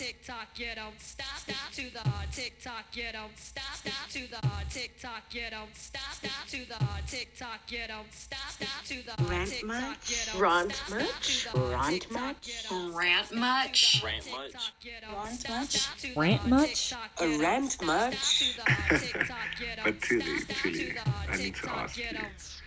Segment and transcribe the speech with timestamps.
[0.00, 1.26] tick tock, you don't stop.
[1.36, 2.00] Stop to the
[2.32, 3.74] tick tock, you don't stop.
[3.74, 6.12] Stop to the tick tock, you don't stop.
[6.12, 8.48] Stop to the tick tock, you don't stop.
[8.48, 10.10] Stop to the Rant much?
[10.10, 11.36] you don't Rant much?
[11.36, 12.50] Stop to the Rant much?
[12.96, 14.00] Rant much?
[14.00, 14.52] Stop to the Rant much?
[14.52, 15.68] tock, you don't Rant much?
[15.68, 16.94] Stop to the Rant much?
[17.20, 18.16] A rant much?
[18.16, 20.56] Stop to the tick tock, you don't But Tilly, stop.
[20.56, 22.10] Stop Tilly, to the I need to ask you you.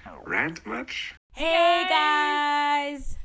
[0.05, 1.15] don't Rant much?
[1.31, 3.17] Hey guys,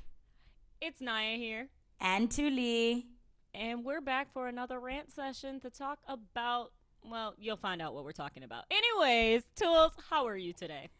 [0.80, 1.68] It's Naya here,
[2.00, 3.17] and Tuli.
[3.58, 6.70] And we're back for another rant session to talk about.
[7.04, 8.64] Well, you'll find out what we're talking about.
[8.70, 10.90] Anyways, Tools, how are you today?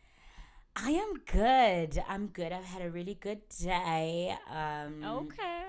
[0.74, 2.02] I am good.
[2.08, 2.52] I'm good.
[2.52, 4.36] I've had a really good day.
[4.50, 5.64] Um, Okay.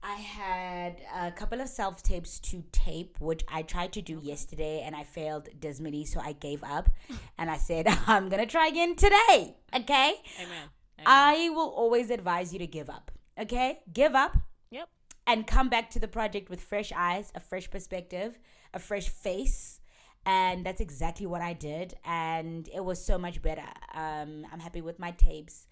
[0.00, 4.82] I had a couple of self tapes to tape, which I tried to do yesterday
[4.86, 6.88] and I failed dismally, so I gave up
[7.38, 9.56] and I said, I'm gonna try again today.
[9.74, 10.14] Okay?
[10.36, 10.68] Amen.
[11.00, 11.04] Amen.
[11.06, 13.10] I will always advise you to give up.
[13.38, 13.80] Okay?
[13.92, 14.36] Give up
[14.70, 14.88] yep.
[15.28, 18.38] And come back to the project with fresh eyes, a fresh perspective,
[18.72, 19.78] a fresh face.
[20.24, 21.94] And that's exactly what I did.
[22.04, 23.68] And it was so much better.
[23.94, 25.66] Um, I'm happy with my tapes.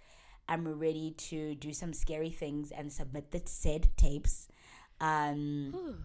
[0.47, 4.47] I'm ready to do some scary things and submit the said tapes.
[5.01, 6.05] Um,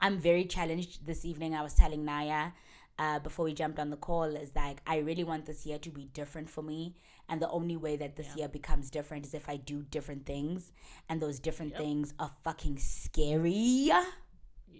[0.00, 1.54] I'm very challenged this evening.
[1.54, 2.52] I was telling Naya
[2.98, 5.90] uh, before we jumped on the call is like I really want this year to
[5.90, 6.96] be different for me,
[7.28, 10.72] and the only way that this year becomes different is if I do different things,
[11.08, 13.90] and those different things are fucking scary.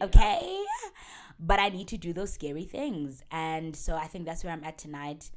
[0.00, 0.64] Okay,
[1.38, 4.64] but I need to do those scary things, and so I think that's where I'm
[4.64, 5.30] at tonight.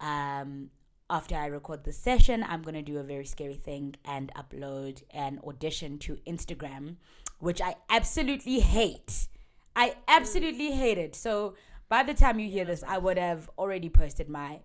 [0.00, 0.70] Um,
[1.08, 5.40] after I record the session, I'm gonna do a very scary thing and upload an
[5.46, 6.96] audition to Instagram,
[7.38, 9.28] which I absolutely hate.
[9.74, 11.14] I absolutely hate it.
[11.14, 11.54] So
[11.88, 14.60] by the time you hear this, I would have already posted my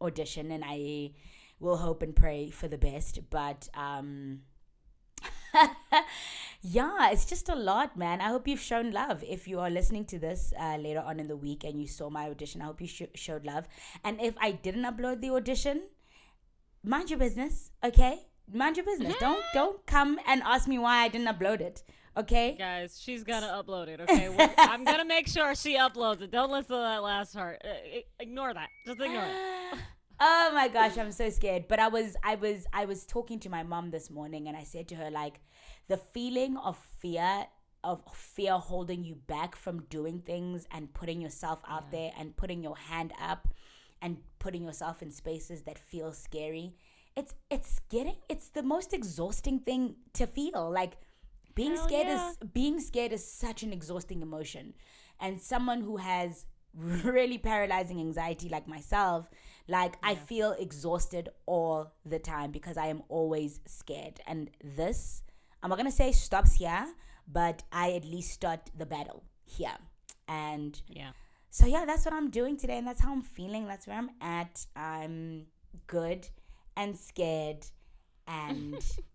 [0.00, 1.12] audition, and I
[1.60, 3.18] will hope and pray for the best.
[3.30, 4.40] But um,
[6.62, 8.20] yeah, it's just a lot, man.
[8.20, 9.22] I hope you've shown love.
[9.26, 12.10] If you are listening to this uh, later on in the week and you saw
[12.10, 13.66] my audition, I hope you sh- showed love.
[14.04, 15.82] And if I didn't upload the audition,
[16.82, 18.26] mind your business, okay?
[18.52, 19.14] Mind your business.
[19.20, 21.82] Don't don't come and ask me why I didn't upload it,
[22.16, 22.56] okay?
[22.58, 24.28] Guys, she's gonna upload it, okay?
[24.28, 26.30] We're- I'm gonna make sure she uploads it.
[26.30, 27.62] Don't listen to that last part.
[27.64, 28.68] Uh, ignore that.
[28.86, 29.78] Just ignore it.
[30.20, 33.48] oh my gosh i'm so scared but i was i was i was talking to
[33.48, 35.40] my mom this morning and i said to her like
[35.88, 37.46] the feeling of fear
[37.82, 42.62] of fear holding you back from doing things and putting yourself out there and putting
[42.62, 43.48] your hand up
[44.00, 46.74] and putting yourself in spaces that feel scary
[47.16, 50.98] it's it's getting it's the most exhausting thing to feel like
[51.54, 52.30] being Hell scared yeah.
[52.30, 54.74] is being scared is such an exhausting emotion.
[55.20, 59.28] And someone who has really paralyzing anxiety like myself
[59.68, 64.20] like i feel exhausted all the time because i am always scared.
[64.26, 65.22] And this
[65.62, 66.86] i'm not gonna say stops here
[67.30, 69.76] but i at least start the battle here.
[70.28, 71.10] And Yeah.
[71.50, 73.66] so yeah that's what i'm doing today and that's how i'm feeling.
[73.66, 74.64] That's where i'm at.
[74.74, 75.46] I'm
[75.86, 76.26] good
[76.76, 77.66] and scared
[78.26, 78.74] and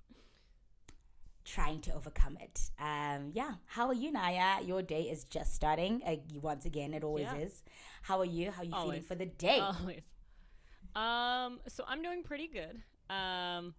[1.48, 6.02] trying to overcome it um yeah how are you naya your day is just starting
[6.06, 7.46] uh, once again it always Yeah.
[7.46, 7.64] is
[8.02, 10.02] how are you how are you feeling for the day Always.
[10.96, 12.82] Um, so I'm doing pretty good.
[13.14, 13.76] Um,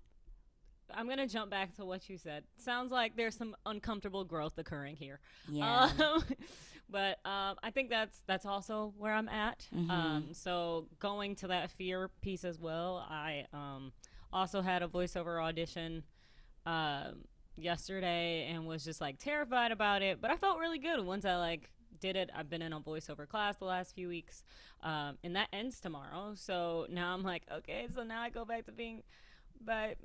[0.94, 2.44] I'm gonna jump back to what you said.
[2.58, 5.18] Sounds like there's some uncomfortable growth occurring here.
[5.50, 6.22] yeah Um,
[6.88, 9.66] but um, I think that's that's also where I'm at.
[9.74, 9.90] Mm-hmm.
[9.90, 13.04] Um, so going to that fear piece as well.
[13.10, 13.92] I um,
[14.32, 16.04] also had a voiceover audition
[16.66, 17.24] um,
[17.58, 21.36] yesterday and was just like terrified about it, but I felt really good once I
[21.36, 21.70] like
[22.00, 22.30] did it.
[22.34, 24.44] I've been in a voiceover class the last few weeks,
[24.82, 26.32] um, and that ends tomorrow.
[26.34, 29.02] So now I'm like, okay, so now I go back to being
[29.64, 29.96] by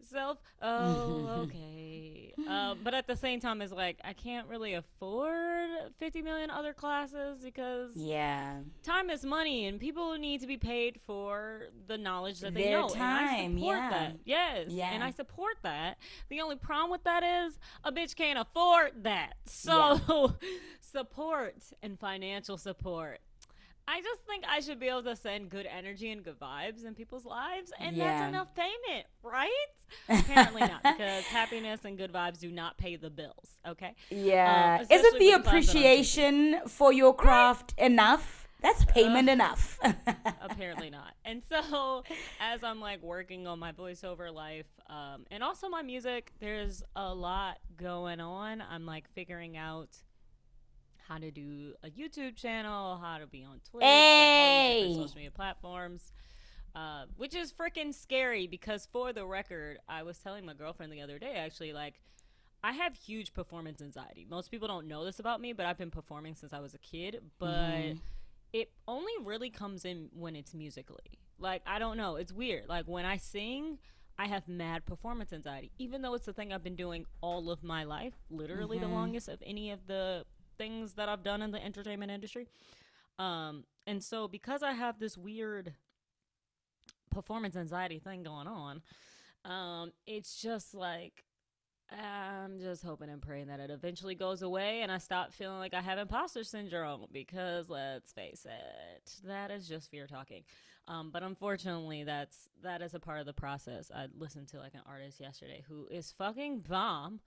[0.00, 0.38] myself.
[0.62, 2.32] Oh, okay.
[2.48, 5.68] uh, but at the same time, it's like I can't really afford
[5.98, 11.00] 50 million other classes because yeah time is money, and people need to be paid
[11.06, 12.88] for the knowledge that they Their know.
[12.88, 13.90] time, and I support yeah.
[13.90, 14.16] that.
[14.24, 14.90] Yes, Yeah.
[14.92, 15.98] and I support that.
[16.28, 19.34] The only problem with that is a bitch can't afford that.
[19.46, 20.36] So
[20.80, 23.20] support and financial support.
[23.88, 26.94] I just think I should be able to send good energy and good vibes in
[26.94, 28.18] people's lives, and Yeah.
[28.18, 29.50] that's enough payment, right?
[30.08, 33.60] Apparently not, because happiness and good vibes do not pay the bills.
[33.66, 33.94] Okay.
[34.10, 35.48] yeah Um, isn't the with the class that I'm taking.
[35.48, 39.78] appreciation for your craft enough that's payment enough
[40.40, 42.02] apparently not and so
[42.40, 47.14] as i'm like working on my voiceover life um, and also my music there's a
[47.14, 49.90] lot going on i'm like figuring out
[51.08, 53.84] how to do a youtube channel how to be on twitch
[54.16, 54.94] like, all these different Hey!
[54.94, 56.12] social media platforms
[56.74, 61.00] uh, which is freaking scary because for the record i was telling my girlfriend the
[61.00, 61.94] other day actually like
[62.64, 64.26] I have huge performance anxiety.
[64.28, 66.78] Most people don't know this about me, but I've been performing since I was a
[66.78, 67.20] kid.
[67.38, 67.98] But Mm-hmm.
[68.52, 71.20] it only really comes in when it's musically.
[71.38, 72.68] Like I don't know, it's weird.
[72.68, 73.78] Like when I sing,
[74.18, 77.62] I have mad performance anxiety, even though it's the thing I've been doing all of
[77.62, 78.88] my life, literally Mm-hmm.
[78.88, 80.24] the longest of any of the
[80.56, 82.48] things that I've done in the entertainment industry.
[83.18, 85.74] Um, and so because I have this weird
[87.10, 88.82] performance anxiety thing going on,
[89.44, 91.24] um, it's just like
[91.90, 95.72] I'm just hoping and praying that it eventually goes away and I stop feeling like
[95.72, 100.42] I have imposter syndrome because let's face it, that is just fear talking.
[100.88, 103.90] Um, but unfortunately, that's that is a part of the process.
[103.94, 107.20] I listened to like an artist yesterday who is fucking bomb,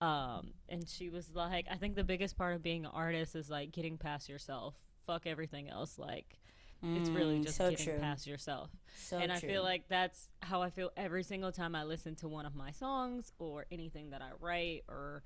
[0.00, 3.50] um, and she was like, "I think the biggest part of being an artist is
[3.50, 4.74] like getting past yourself.
[5.06, 5.98] Fuck everything else.
[5.98, 6.38] Like,
[6.82, 7.98] it's really Mm, just so getting true.
[8.00, 9.48] past yourself." So and I true.
[9.48, 12.70] feel like that's how I feel every single time I listen to one of my
[12.70, 15.22] songs or anything that I write or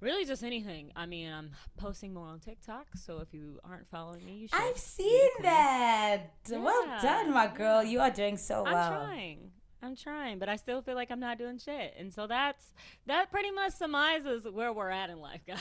[0.00, 0.92] really just anything.
[0.94, 4.60] I mean, I'm posting more on TikTok, so if you aren't following me, you should.
[4.60, 6.34] I've seen that.
[6.50, 7.82] well done, my girl.
[7.82, 8.90] You are doing so I'm well.
[9.06, 9.50] trying.
[9.84, 11.94] I'm trying, but I still feel like I'm not doing shit.
[11.98, 12.72] And so that's
[13.06, 15.60] that pretty much surmises where we're at in life, guys.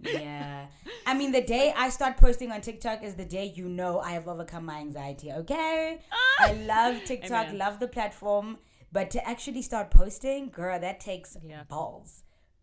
[0.00, 0.66] yeah.
[1.06, 4.12] I mean, the day I start posting on TikTok is the day you know I
[4.12, 5.98] have overcome my anxiety, okay?
[6.12, 6.16] Ah!
[6.48, 7.58] I love TikTok, Amen.
[7.58, 8.58] love the platform,
[8.92, 11.64] but to actually start posting, girl, that takes Yeah.
[11.68, 12.22] balls.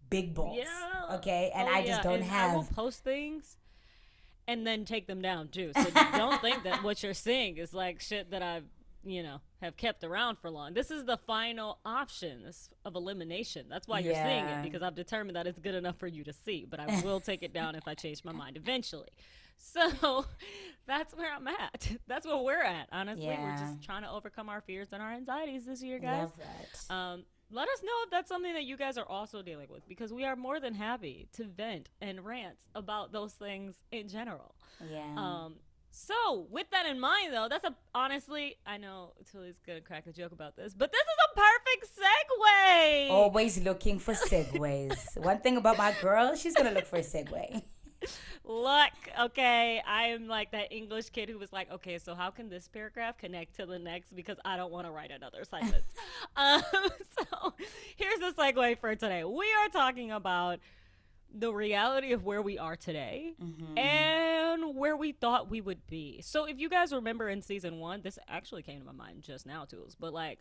[0.10, 0.58] Big balls.
[0.60, 1.16] Yeah.
[1.18, 1.52] Okay?
[1.54, 2.72] And Oh, I just yeah, don't and I will have.
[2.76, 3.58] post things
[4.48, 5.72] and then take them down too.
[5.76, 8.64] So don't think that what you're seeing is like shit that I've
[9.06, 10.74] you know have kept around for long.
[10.74, 13.68] This is the final option this- of elimination.
[13.70, 16.34] That's why you're seeing it because I've determined that it's good enough for you to
[16.34, 16.66] see.
[16.70, 19.10] But I will take it down if I change my mind eventually.
[19.58, 20.26] So
[20.88, 21.90] that's where I'm at.
[22.08, 22.90] That's where we're at.
[22.92, 26.24] Honestly, we're just trying to overcome our fears and our anxieties this year, guys.
[26.24, 26.94] Love that.
[26.94, 30.12] Um, let us know if that's something that you guys are also dealing with because
[30.12, 34.56] we are more than happy to vent and rant about those things in general.
[34.92, 35.06] yeah.
[35.16, 35.56] Um,
[35.96, 40.12] so with that in mind, though, that's a honestly, I know Tilly's gonna crack a
[40.12, 43.10] joke about this, but this is a perfect segue.
[43.10, 45.18] Always looking for segues.
[45.24, 47.64] One thing about my girl, she's to look for a segue.
[48.44, 52.50] Look, okay, I am like that English kid who was like, okay, so how can
[52.50, 54.16] this paragraph connect to the next?
[54.16, 55.86] Because I don't want to write another sentence.
[56.36, 56.62] um,
[57.18, 57.54] so
[57.96, 59.24] here's the segue for today.
[59.24, 60.60] We are talking about
[61.38, 63.78] the reality of where we are today mm-hmm.
[63.78, 66.22] and where we thought we would be.
[66.24, 69.46] So if you guys remember in season one, this actually came to my mind just
[69.46, 70.40] now, tools, but like.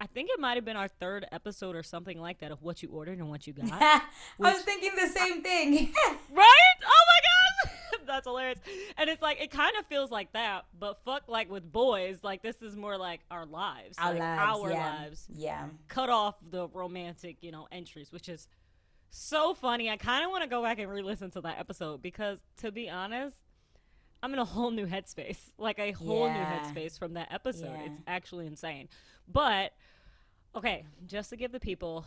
[0.00, 2.82] I think it might have been our third episode or something like that of what
[2.82, 3.70] you ordered and what you got.
[3.80, 4.02] I
[4.38, 5.92] was thinking the same thing.
[6.32, 6.74] Right?
[6.84, 8.04] Oh my god!
[8.06, 8.58] That's hilarious.
[8.98, 12.42] And it's like it kind of feels like that, but fuck like with boys, like
[12.42, 13.96] this is more like our lives.
[13.98, 14.60] our like lives.
[14.60, 14.98] Our yeah.
[14.98, 15.26] lives.
[15.32, 15.66] Yeah.
[15.86, 18.48] Cut off the romantic, you know, entries, which is
[19.16, 19.88] so funny.
[19.90, 22.90] I kind of want to go back and re-listen to that episode because to be
[22.90, 23.36] honest,
[24.22, 25.38] I'm in a whole new headspace.
[25.58, 26.34] Like a whole Yeah.
[26.34, 26.44] new
[26.84, 27.66] headspace from that episode.
[27.78, 27.86] Yeah.
[27.86, 28.88] It's actually insane.
[29.28, 29.72] But
[30.56, 32.04] okay, just to give the people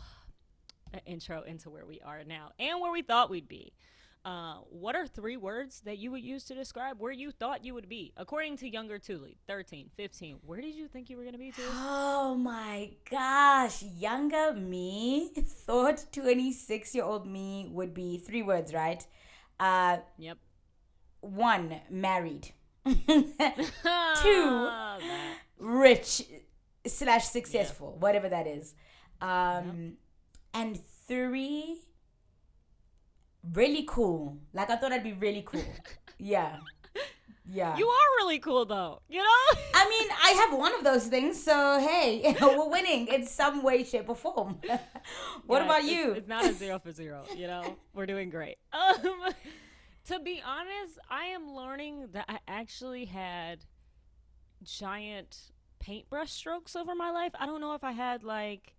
[0.92, 3.72] an intro into where we are now and where we thought we'd be.
[4.24, 7.72] Uh, what are three words that you would use to describe where you thought you
[7.72, 8.12] would be?
[8.16, 11.50] According to younger Thule, 13, 15, where did you think you were going to be,
[11.50, 11.64] Thule?
[11.72, 13.82] Oh my gosh.
[13.82, 15.30] Younger me
[15.66, 19.06] thought 26 year old me would be three words, right?
[19.58, 20.38] Uh, Yep.
[21.20, 22.52] one, married.
[24.22, 24.68] Two.
[25.58, 26.22] Rich
[26.86, 28.74] slash successful, whatever that is.
[29.20, 29.94] Um,
[30.54, 31.78] And three,
[33.52, 34.38] really cool.
[34.52, 35.64] Like I thought I'd be really cool.
[36.18, 36.58] yeah.
[37.50, 37.78] Yeah.
[37.78, 39.00] You are really cool, though.
[39.08, 39.58] You know?
[39.72, 43.84] I mean, I have one of those things, so hey, we're winning in some way,
[43.84, 44.58] shape, or form.
[45.46, 46.12] what Guys, about it's- you?
[46.12, 47.24] It's, not a zero for zero.
[47.34, 48.58] You know, we're doing great.
[48.72, 49.32] Um,
[50.08, 53.64] to be honest, I am learning that I actually had
[54.62, 55.38] giant
[55.78, 57.32] paintbrush strokes over my life.
[57.38, 58.74] I don't know if I had like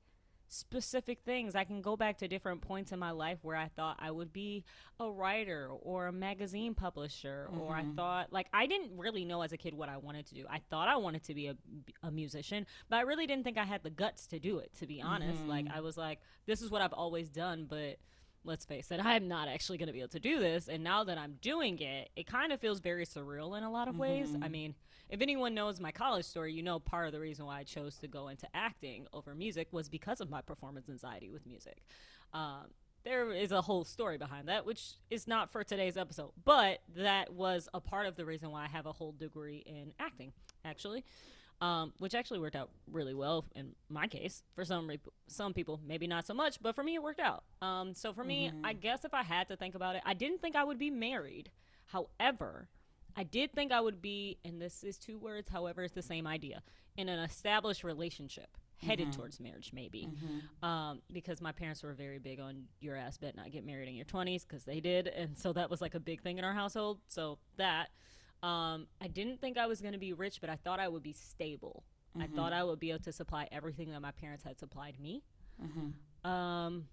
[0.50, 1.56] specific things.
[1.56, 4.34] I can go back to different points in my life where I thought I would
[4.34, 4.65] be
[5.00, 7.96] a writer or a magazine publisher, or I mm-hmm.
[7.96, 10.46] thought, like, I didn't really know as a kid what I wanted to do.
[10.50, 11.56] I thought I wanted to be a,
[12.03, 14.88] a musician, but I really didn't think I had the guts to do it, to
[14.88, 15.46] be honest.
[15.46, 15.77] Like, mm-hmm.
[15.77, 17.98] I was like, this is what I've always done, but
[18.44, 20.68] let's face it, I'm not actually going to be able to do this.
[20.68, 23.88] And now that I'm doing it, it kind of feels very surreal in a lot
[23.88, 24.29] of ways.
[24.29, 24.51] I mm-hmm.
[24.51, 24.75] mean,
[25.10, 27.98] if anyone knows my college story, you know part of the reason why I chose
[27.98, 31.84] to go into acting over music was because of my performance anxiety with music.
[32.34, 32.68] Um,
[33.04, 37.34] there is a whole story behind that, which is not for today's episode, but that
[37.34, 40.34] was a part of the reason why I have a whole degree in acting,
[40.66, 41.04] actually.
[41.62, 44.44] um, which actually worked out really well in my case.
[44.56, 47.44] For some re- some people, maybe not so much, but for me, it worked out.
[47.62, 50.39] Um, so for me, I guess if I had to think about it, I didn't
[50.42, 51.51] think I would be married.
[51.88, 52.70] However,
[53.16, 56.25] I did think I would be, and this is two words, however, it's the same
[56.28, 56.62] idea,
[56.98, 58.50] in an established relationship.
[58.82, 60.08] Headed towards marriage, maybe,
[60.63, 63.94] um, because my parents were very big on your ass bet not get married in
[63.94, 66.54] your twenties, because they did, and so that was like a big thing in our
[66.54, 67.00] household.
[67.10, 67.89] So that,
[68.42, 71.04] um, I didn't think I was going to be rich, but I thought I would
[71.04, 71.84] be stable.
[72.18, 75.24] I thought I would be able to supply everything that my parents had supplied me.
[76.24, 76.86] Um,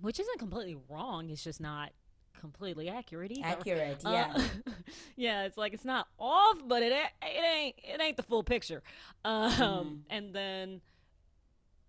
[0.00, 1.28] which isn't completely wrong.
[1.28, 1.92] It's just not
[2.40, 3.46] completely accurate either.
[3.46, 4.36] Accurate, Uh, yeah.
[5.16, 8.82] yeah, it's like it's not off, but it it ain't it ain't the full picture.
[9.24, 9.94] Um, Mm-hmm.
[10.10, 10.80] and then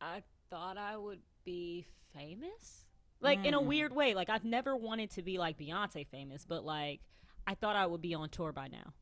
[0.02, 2.86] I thought I would be famous,
[3.22, 3.66] like in a Mm.
[3.66, 4.14] weird way.
[4.14, 7.02] Like I've never wanted to be like Beyonce famous, but like
[7.48, 8.94] I thought I would be on tour by now.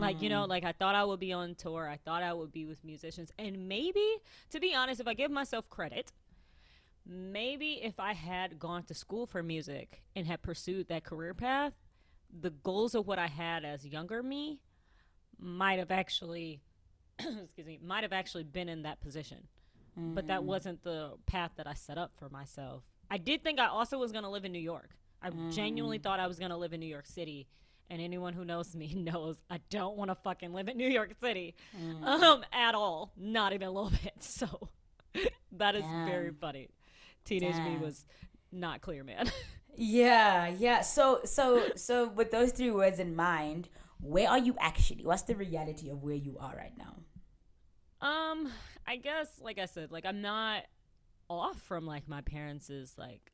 [0.00, 0.50] Like, you know, Mm-hmm.
[0.50, 1.88] like I thought I would be on tour.
[1.88, 3.30] I thought I would be with musicians.
[3.38, 4.04] And maybe,
[4.50, 6.12] to be honest, if I give myself credit,
[7.06, 11.72] maybe if I had gone to school for music and had pursued that career path,
[12.40, 14.60] the goals of what I had as younger me
[15.38, 16.60] might have actually,
[17.18, 19.48] excuse me, might have actually been in that position.
[19.96, 20.44] But that mm.
[20.44, 22.84] wasn't the path that I set up for myself.
[23.10, 24.90] I did think I also was going to live in New York.
[25.22, 26.02] I genuinely mm.
[26.02, 27.48] thought I was going to live in New York City.
[27.90, 31.14] And anyone who knows me knows I don't want to fucking live in New York
[31.20, 32.04] City mm.
[32.04, 33.12] um, at all.
[33.16, 34.14] Not even a little bit.
[34.20, 34.70] So
[35.52, 36.68] that is very funny.
[37.24, 38.04] Teenage me was
[38.52, 39.30] not clear, man.
[39.76, 40.82] Yeah, yeah.
[40.82, 43.68] So, so, so, with those three words in mind,
[44.00, 45.04] where are you actually?
[45.06, 46.96] What's the reality of where you are right now?
[48.06, 48.50] Um,
[48.86, 50.64] I guess, like I said, like I'm not
[51.28, 53.32] off from like my parents' like.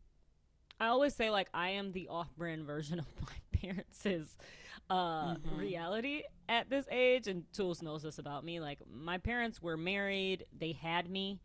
[0.79, 4.37] I always say like I am the off-brand version of my parents'
[4.89, 8.61] uh reality at this age, and Tools knows this about me.
[8.61, 11.41] Like my parents were married; they had me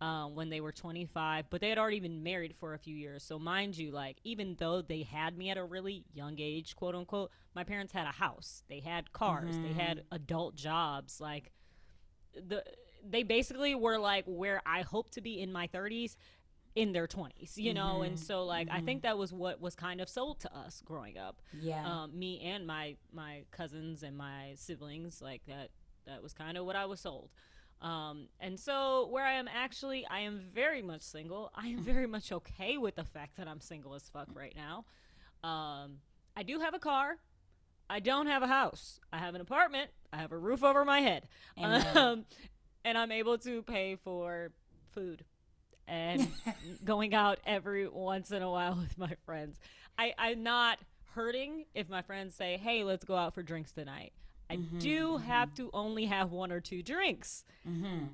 [0.00, 3.22] um, when they were 25, but they had already been married for a few years.
[3.22, 6.94] So mind you, like even though they had me at a really young age, quote
[6.94, 11.50] unquote, my parents had a house, they had cars, they had adult jobs, like
[12.34, 12.62] the
[13.08, 16.16] they basically were like where I hope to be in my 30s
[16.74, 18.02] in their 20s, you know?
[18.02, 21.16] And so like I think that was what was kind of sold to us growing
[21.16, 21.40] up.
[21.58, 21.86] Yeah.
[21.86, 25.70] Um me and my my cousins and my siblings like that
[26.06, 27.30] that was kind of what I was sold.
[27.82, 31.50] Um and so where I am actually I am very much single.
[31.54, 34.84] I am very much okay with the fact that I'm single as fuck right now.
[35.42, 35.98] Um
[36.36, 37.18] I do have a car.
[37.88, 38.98] I don't have a house.
[39.12, 39.90] I have an apartment.
[40.12, 41.28] I have a roof over my head.
[41.96, 42.24] Um,
[42.84, 44.52] and I'm able to pay for
[44.92, 45.24] food
[45.88, 46.28] and
[46.84, 49.58] going out every once in a while with my friends.
[49.98, 50.78] I, I'm not
[51.14, 54.12] hurting if my friends say, hey, let's go out for drinks tonight.
[54.48, 55.24] I mm-hmm, do mm-hmm.
[55.24, 58.06] have to only have one or two drinks, mm-hmm.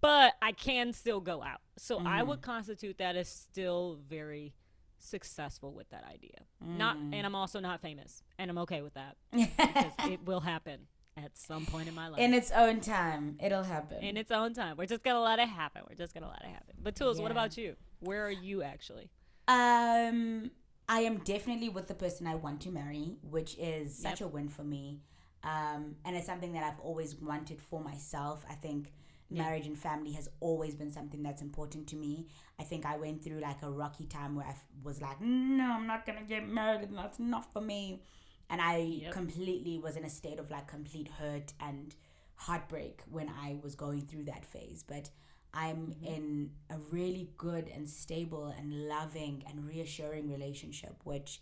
[0.00, 1.60] but I can still go out.
[1.76, 4.54] So I would constitute that as still very
[4.98, 6.40] successful with that idea.
[6.60, 7.14] Not, mm.
[7.14, 11.36] and I'm also not famous, and I'm okay with that because it will happen at
[11.36, 14.02] some point in my life In its own time, it'll happen.
[14.02, 14.76] in its own time.
[14.76, 15.82] We're just gonna let it happen.
[15.88, 16.76] We're just gonna let it happen.
[16.82, 17.76] But Tools, what about you?
[18.00, 19.10] Where are you actually?
[19.46, 20.50] Um,
[20.88, 24.28] I am definitely with the person I want to marry, which is such Yep.
[24.28, 25.00] a win for me.
[25.44, 28.44] Um, and it's something that I've always wanted for myself.
[28.50, 28.92] I think
[29.30, 32.26] marriage and family has always been something that's important to me.
[32.58, 35.72] I think I went through like a rocky time where I f- was like, no,
[35.72, 38.02] I'm not gonna get married, and that's not for me.
[38.50, 39.12] And I Yep.
[39.12, 41.94] completely was in a state of like complete hurt and
[42.36, 44.82] heartbreak when I was going through that phase.
[44.82, 45.10] But
[45.52, 51.40] I'm in a really good and stable and loving and reassuring relationship, which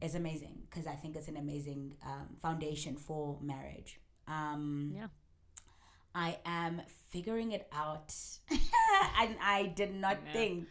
[0.00, 4.00] is amazing because I think it's an amazing um, foundation for marriage.
[4.26, 5.08] Um, Yeah.
[6.14, 8.12] I am figuring it out,
[9.20, 10.68] and I did not think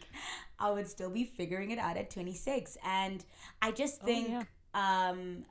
[0.58, 2.76] I would still be figuring it out at 26.
[2.84, 3.24] And
[3.62, 4.42] I just Oh, think, yeah.
[4.74, 5.44] um,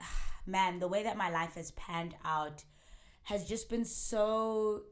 [0.46, 2.64] man, the way that my life has panned out
[3.24, 4.82] has just been so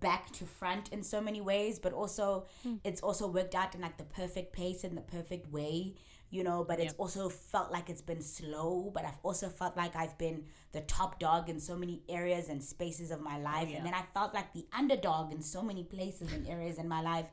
[0.00, 2.76] back to front in so many ways but also Hmm.
[2.84, 5.96] it's also worked out in like the perfect pace and the perfect way
[6.36, 9.94] you know but it's also felt like it's been slow but i've also felt like
[10.02, 10.38] i've been
[10.72, 13.68] the top dog in so many areas and spaces of my life.
[13.70, 13.76] Yeah.
[13.76, 17.02] and then i felt like the underdog in so many places and areas in my
[17.02, 17.26] life.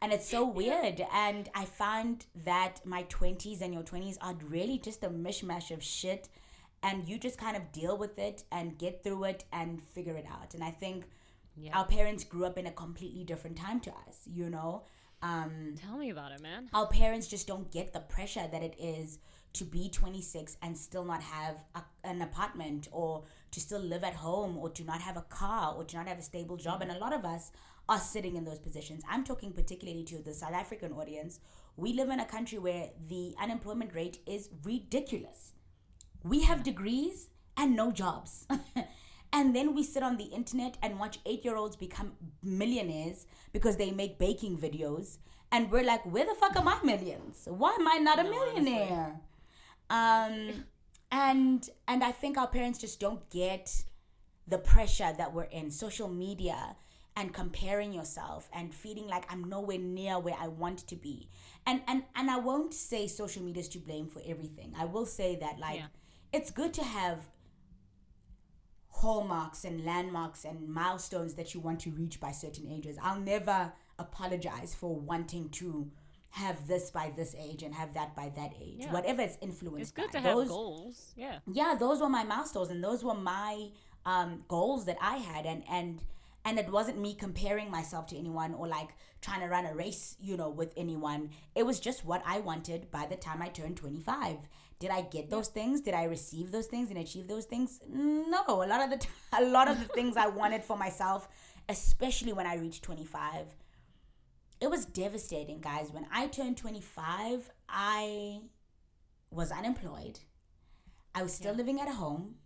[0.00, 0.98] And it's so weird.
[1.12, 5.82] And i found that my 20s and your 20s are really just a mishmash of
[5.82, 6.28] shit.
[6.82, 10.26] And you just kind of deal with it and get through it and figure it
[10.36, 10.50] out.
[10.54, 10.98] And i think
[11.56, 11.76] Yeah.
[11.78, 14.72] our parents grew up in a completely different time to us you know
[15.22, 16.68] Um, Tell me about it, man.
[16.72, 19.18] our parents just don't get the pressure that it is
[19.54, 24.14] to be 26 and still not have a, an apartment or to still live at
[24.14, 26.82] home or to not have a car or to not have a stable job.
[26.82, 27.50] And a lot of us
[27.88, 29.02] are sitting in those positions.
[29.08, 31.40] I'm talking particularly to the south african audience.
[31.76, 35.52] We live in a country where the unemployment rate is ridiculous.
[36.22, 38.46] We have degrees and no jobs.
[39.32, 43.76] and then we sit on the internet and watch eight year olds become millionaires because
[43.76, 45.18] they make baking videos.
[45.50, 47.46] And we're like, where the fuck are my millions?
[47.50, 49.20] Why am I not a millionaire?
[49.90, 50.64] Um,
[51.10, 53.82] and and I think our parents just don't get
[54.46, 56.76] the pressure that we're in social media
[57.16, 61.28] and comparing yourself and feeling like I'm nowhere near where I want to be.
[61.66, 64.74] And and and I won't say social media is to blame for everything.
[64.78, 65.86] I will say that like Yeah.
[66.32, 67.26] it's good to have
[69.00, 72.96] hallmarks and landmarks and milestones that you want to reach by certain ages.
[73.02, 75.90] I'll never apologize for wanting to
[76.30, 78.76] have this by this age and have that by that age.
[78.80, 78.92] Yeah.
[78.92, 80.18] Whatever it's influenced It's good by.
[80.18, 81.12] to have Those- goals.
[81.16, 81.38] Yeah.
[81.50, 83.68] yeah those were my milestones and those were my
[84.06, 86.00] um, goals that i had and and
[86.44, 88.90] and it wasn't me comparing myself to anyone or like
[89.20, 92.90] trying to run a race you know with anyone it was just what i wanted
[92.90, 94.36] by the time i turned 25
[94.78, 95.80] did i get those things?
[95.80, 97.80] Did i receive those things and achieve those things?
[97.88, 99.08] No a lot of the t-
[99.38, 101.28] a lot of the things i wanted for myself
[101.68, 103.46] especially when i reached 25
[104.60, 105.92] it was devastating guys.
[105.92, 108.40] When i turned 25 i
[109.30, 110.20] was unemployed.
[111.14, 112.36] I was still living at home.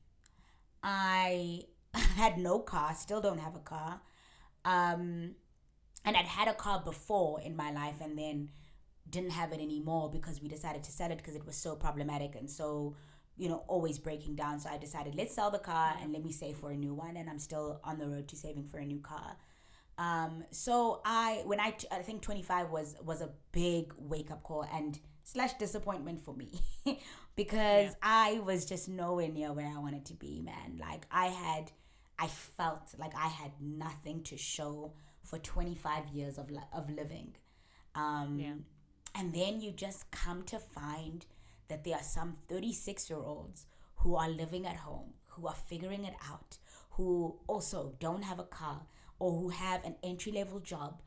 [0.82, 1.62] I
[1.94, 4.00] had no car, still don't have a car.
[4.64, 5.34] Um,
[6.04, 8.50] and I'd had a car before in my life and then
[9.12, 12.34] didn't have it anymore because we decided to sell it because it was so problematic
[12.34, 12.96] and so,
[13.36, 14.58] you know, always breaking down.
[14.60, 17.16] So I decided, let's sell the car and let me save for a new one.
[17.18, 19.36] And I'm still on the road to saving for a new car.
[19.98, 24.66] Um, so I, when I, I think 25 was, was a big wake up call
[24.72, 26.50] and slash disappointment for me
[27.36, 27.94] because Yeah.
[28.02, 30.78] I was just nowhere near where I wanted to be, man.
[30.80, 31.70] Like I had,
[32.18, 37.36] I felt like I had nothing to show for 25 years of, li- of living.
[37.94, 38.54] Um, Yeah.
[39.14, 41.26] And then you just come to find
[41.68, 43.66] that there are some 36 year olds
[43.96, 46.58] who are living at home, who are figuring it out,
[46.92, 48.82] who also don't have a car
[49.18, 51.00] or who have an entry level job.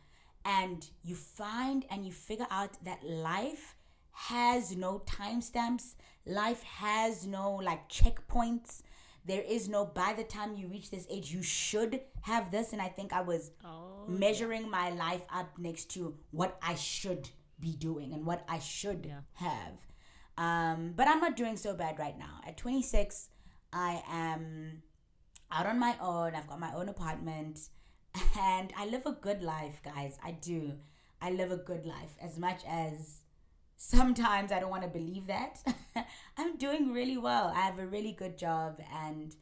[0.43, 3.75] And you find and you figure out that life
[4.11, 8.81] has no timestamps, life has no like checkpoints.
[9.25, 12.71] There is no by the time you reach this age, you should have this.
[12.73, 14.05] And I think I was Oh.
[14.07, 17.29] measuring my life up next to what I should
[17.69, 19.21] be doing and what I should Yeah.
[19.47, 19.77] have.
[20.37, 22.35] Um, but I'm not doing so bad right now.
[22.47, 23.29] At 26,
[23.73, 24.83] I am
[25.51, 26.35] out on my own.
[26.35, 27.59] I've got my own apartment
[28.39, 30.17] and I live a good life, guys.
[30.23, 30.61] I do.
[31.21, 33.21] I live a good life as much as
[33.77, 35.53] sometimes I don't want to believe that.
[36.37, 37.51] I'm doing really well.
[37.55, 39.35] I have a really good job and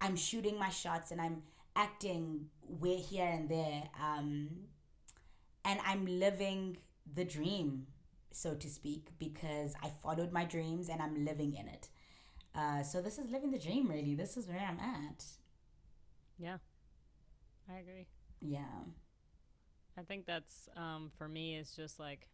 [0.00, 1.42] I'm shooting my shots and I'm
[1.76, 2.46] acting
[2.82, 3.84] way here and there.
[4.08, 4.48] Um,
[5.64, 6.78] and I'm living
[7.14, 7.86] the dream,
[8.30, 11.88] so to speak, because I followed my dreams and I'm living in it.
[12.54, 14.14] Uh, so this is living the dream, really.
[14.14, 15.24] This is where I'm at.
[16.38, 16.58] Yeah.
[17.68, 18.06] I agree.
[18.40, 18.64] Yeah.
[19.98, 22.26] I think that's um, for me is just like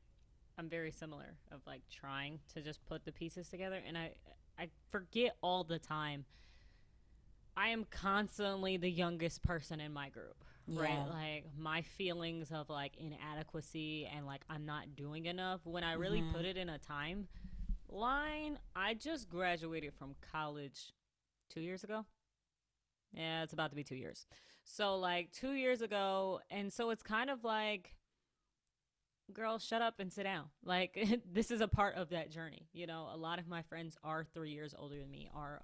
[0.59, 4.13] I'm very similar of like trying to just put the pieces together and I
[4.59, 6.25] I forget all the time
[7.57, 10.45] I am constantly the youngest person in my group.
[10.69, 11.07] Right?
[11.09, 16.23] Like my feelings of like inadequacy and like I'm not doing enough when I really
[16.23, 16.33] Mhm.
[16.33, 17.29] put it in a time
[17.89, 20.93] line, I just graduated from college
[21.51, 22.05] 2 years ago.
[23.13, 24.27] Yeah, it's about to be 2 years.
[24.65, 27.95] So like 2 years ago and so it's kind of like
[29.33, 30.97] girl shut up and sit down like
[31.33, 34.25] this is a part of that journey you know a lot of my friends are
[34.25, 35.63] three years older than me are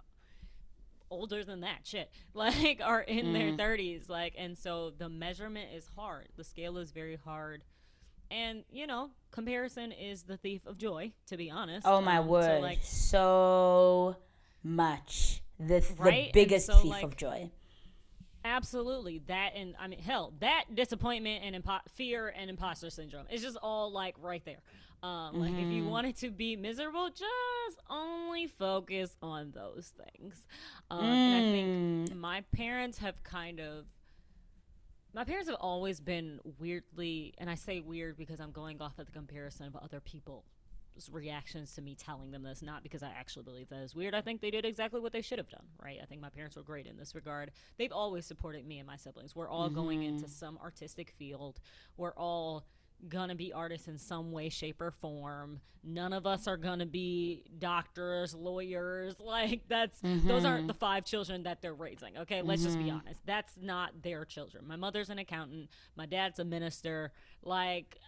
[1.13, 3.59] older than that shit like are in their Mm.
[3.59, 7.63] 30s like and so the measurement is hard the scale is very hard
[8.31, 12.27] and you know comparison is the thief of joy to be honest Oh my Um,
[12.29, 12.45] word!
[12.59, 14.17] so like so
[14.63, 16.25] much the the Right?
[16.25, 17.51] And biggest so, thief like, of joy.
[18.45, 19.23] Absolutely.
[19.29, 23.27] That and I mean hell, that disappointment and impo- fear and imposter syndrome.
[23.31, 24.59] It's just all like right there.
[25.03, 25.89] Um like if you Mhm.
[25.91, 30.47] wanted to be miserable, just only focus on those things.
[30.91, 31.69] Um and I think
[32.13, 32.17] Mm.
[32.17, 33.87] my parents have kind of
[35.15, 39.07] my parents have always been weirdly and I say weird because I'm going off of
[39.07, 40.45] the comparison of other people's
[41.11, 44.15] reactions to me telling them this not because I actually believe that is weird.
[44.15, 45.99] I think they did exactly what they should have done, right?
[46.01, 47.51] I think my parents were great in this regard.
[47.77, 49.35] They've always supported me and my siblings.
[49.35, 51.61] We're all going into some artistic field.
[51.97, 52.65] We're all
[53.09, 55.61] gonna be artists in some way, shape, or form.
[55.85, 59.17] None of us are gonna be doctors, lawyers.
[59.33, 60.67] Like that's those aren't mm-hmm.
[60.67, 62.19] the five children that they're raising.
[62.19, 62.99] Okay, let's just be mm-hmm.
[62.99, 63.21] honest.
[63.25, 64.67] That's not their children.
[64.67, 65.71] My mother's an accountant.
[65.97, 67.13] My dad's a minister.
[67.43, 67.99] Like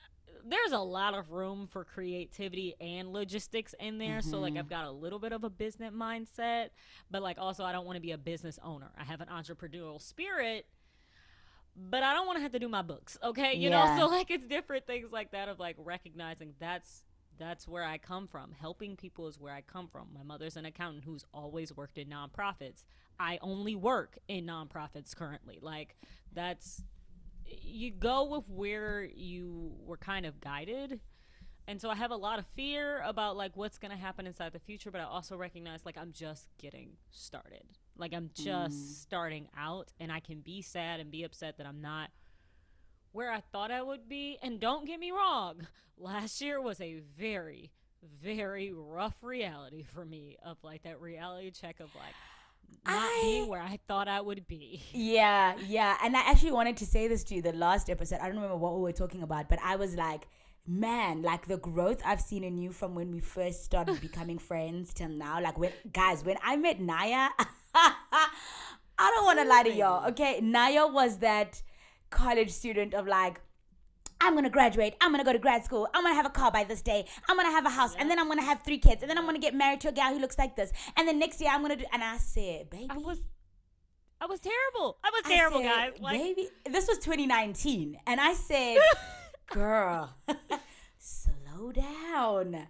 [0.47, 4.21] there's a lot of room for creativity and logistics in there.
[4.21, 4.69] So like I've mm-hmm.
[4.69, 6.69] got a little bit of a business mindset,
[7.11, 8.91] but like also I don't want to be a business owner.
[8.99, 10.67] I have an entrepreneurial spirit,
[11.77, 13.19] but I don't want to have to do my books.
[13.23, 13.97] Okay, you Yeah.
[13.97, 14.01] know.
[14.01, 17.03] So like it's different things like that of like recognizing that's
[17.37, 18.53] that's where I come from.
[18.53, 20.09] Helping people is where I come from.
[20.15, 22.85] My mother's an accountant who's always worked in nonprofits.
[23.19, 25.59] I only work in nonprofits currently.
[25.61, 25.97] Like
[26.33, 26.85] that's
[27.47, 31.01] you go with where you were kind of guided.
[31.67, 34.53] And so I have a lot of fear about like what's going to happen inside
[34.53, 37.65] the future, but I also recognize like I'm just getting started.
[37.97, 38.95] Like I'm just mm.
[39.03, 42.11] starting out and I can be sad and be upset that I'm not
[43.13, 44.39] where I thought I would be.
[44.43, 47.71] And don't get me wrong, last year was a very
[48.23, 52.15] very rough reality for me of like that reality check of like
[52.87, 54.83] not I- being where I thought I would be.
[54.93, 55.97] Yeah, yeah.
[56.03, 58.19] And I actually wanted to say this to you the last episode.
[58.21, 60.27] I don't remember what we were talking about, but I was like,
[60.67, 64.93] man, like the growth I've seen in you from when we first started becoming friends
[64.93, 65.41] till now.
[65.41, 67.29] Like when guys, when I met Naya,
[67.75, 70.09] I don't want to lie to y'all.
[70.11, 71.63] Okay, Naya was that
[72.11, 73.41] college student of like.
[74.21, 74.95] I'm gonna graduate.
[75.01, 75.87] I'm gonna go to grad school.
[75.93, 77.05] I'm gonna have a car by this day.
[77.29, 79.27] I'm gonna have a house, and then I'm gonna have three kids, and then I'm
[79.27, 80.73] gonna get married to a guy who looks like this.
[80.97, 81.85] And then next year I'm gonna do.
[81.93, 83.19] And I said, baby, I was
[84.21, 84.97] I was terrible.
[85.05, 85.93] I was I terrible, said, guys.
[86.01, 88.79] Like baby, this was 2019, and I said,
[89.53, 90.15] "Girl,
[90.99, 92.67] slow down.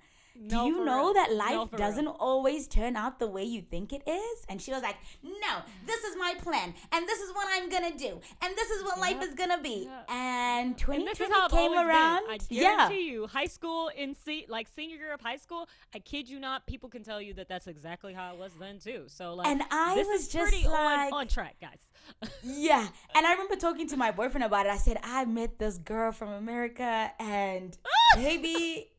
[0.49, 1.14] Do you know real.
[1.14, 2.16] that life for doesn't real.
[2.18, 6.03] always turn out the way you think it is?" And she was like, "No, this
[6.05, 9.23] is my plan, and this is what I'm gonna do, and this is what life
[9.23, 10.11] is gonna be." Yep.
[10.11, 12.27] And and 2020 this is how I've came around.
[12.27, 12.31] been.
[12.35, 15.99] I yeah, guarantee you, high school in se- like senior year of high school, I
[15.99, 19.05] kid you not, people can tell you that that's exactly how it was then too.
[19.09, 21.81] So like, And I this was is just pretty like- on, on track, guys.
[22.42, 22.87] Yeah.
[23.14, 24.70] And I remember talking to my boyfriend about it.
[24.70, 27.77] I said, I met this girl from America and
[28.16, 28.90] baby,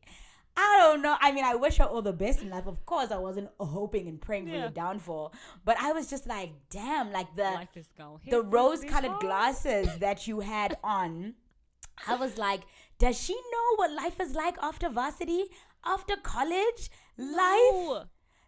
[0.58, 1.16] I don't know.
[1.20, 2.66] I mean, I wish her all the best in life.
[2.66, 4.60] Of course, I wasn't hoping and praying for Yeah.
[4.62, 5.34] your downfall.
[5.64, 7.66] But I was just like, damn, like the
[7.98, 8.20] going.
[8.30, 11.34] the rose colored glasses that you had on.
[12.06, 12.62] I was like,
[12.98, 15.44] does she know what life is like after varsity?
[15.84, 16.90] After college?
[17.18, 17.36] Life?
[17.74, 18.04] No,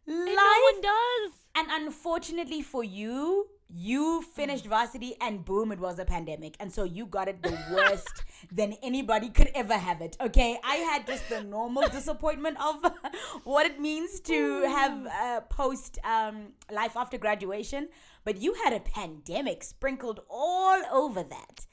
[0.06, 0.36] and life?
[0.36, 1.32] no one does.
[1.54, 6.56] And unfortunately for you, you finished varsity and boom, it was a pandemic.
[6.58, 10.16] And so you got it the worst than anybody could ever have it.
[10.20, 10.58] Okay.
[10.64, 12.76] I had just the normal disappointment of
[13.44, 17.88] what it means to have uh, post um, life after graduation.
[18.24, 21.66] But you had a pandemic sprinkled all over that.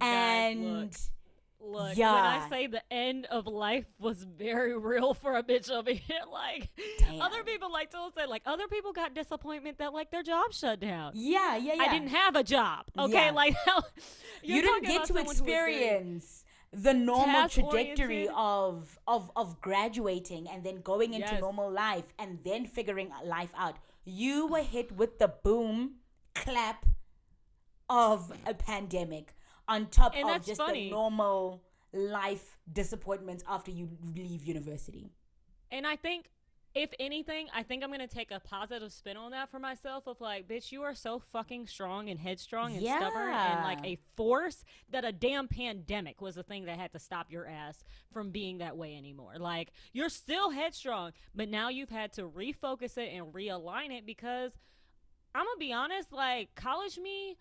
[0.00, 1.10] Guys,
[1.66, 1.88] look.
[1.88, 5.90] Look, when I say the end of life was very real for a bitch over
[5.90, 7.20] here, like Damn.
[7.20, 10.80] other people, like Tool said, like other people got disappointment that like their job shut
[10.80, 11.12] down.
[11.14, 11.82] yeah, yeah, yeah.
[11.82, 12.86] I didn't have a job.
[12.98, 13.30] Okay, Yeah.
[13.32, 13.54] like
[14.42, 21.14] you didn't get to experience the normal trajectory of of of graduating and then going
[21.14, 21.40] into Yes.
[21.40, 25.94] normal life and then figuring life out you were hit with the boom
[26.34, 26.84] clap
[27.88, 29.34] of a pandemic
[29.68, 30.84] on top And of just funny.
[30.84, 35.10] the normal life disappointments after you leave university
[35.70, 36.30] And I think,
[36.74, 40.06] if anything, I think I'm gonna take a positive spin on that for myself.
[40.06, 43.98] Of like, bitch, you are so fucking strong and headstrong and stubborn and like a
[44.14, 48.30] force that a damn pandemic was the thing that had to stop your ass from
[48.30, 49.36] being that way anymore.
[49.38, 54.52] Like, you're still headstrong, but now you've had to refocus it and realign it because
[55.34, 57.38] I'm gonna be honest, like college me.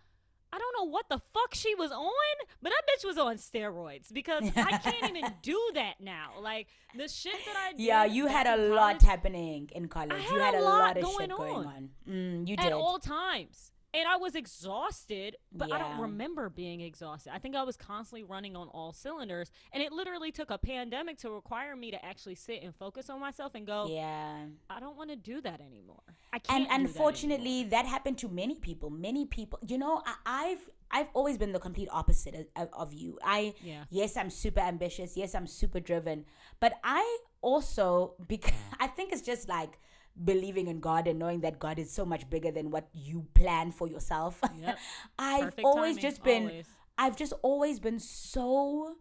[0.56, 4.14] I don't know what the fuck she was on, but that bitch was on steroids
[4.14, 6.32] because I can't even do that now.
[6.42, 9.90] Like the shit that I did yeah you had a in lot college happening in
[9.90, 11.66] college I you had had a lot lot of going shit going on.
[11.66, 13.72] on mm, you at did all times.
[13.96, 17.32] And I was exhausted, but I don't remember being exhausted.
[17.34, 19.50] I think I was constantly running on all cylinders.
[19.72, 23.20] And it literally took a pandemic to require me to actually sit and focus on
[23.20, 26.02] myself and go, yeah I don't want to do that anymore.
[26.34, 26.60] I can't.
[26.60, 30.70] and do that unfortunately that, happened to many people many people you know I, i've
[30.92, 33.84] i've always been the complete opposite of, of- of you i Yeah.
[33.90, 36.26] yes i'm super ambitious yes i'm super driven
[36.60, 37.04] but i
[37.42, 39.80] also because i think it's just like
[40.24, 43.72] believing in god and knowing that god is so much bigger than what you plan
[43.72, 44.78] for yourself Yep.
[45.20, 46.66] i've Perfect always timing, just been always.
[46.98, 48.96] i've just always been so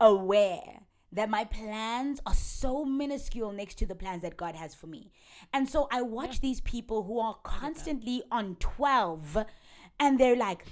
[0.00, 0.80] aware
[1.12, 5.12] that my plans are so minuscule next to the plans that God has for me.
[5.52, 9.44] And so I watch these people who are constantly on 12
[10.00, 10.64] and they're like,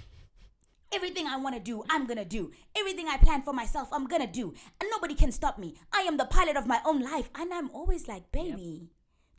[0.94, 2.50] Everything I want to do, I'm gonna do.
[2.76, 4.52] Everything I plan for myself, I'm gonna do.
[4.80, 5.74] And nobody can stop me.
[5.92, 7.30] I am the pilot of my own life.
[7.34, 8.90] And I'm always like, baby,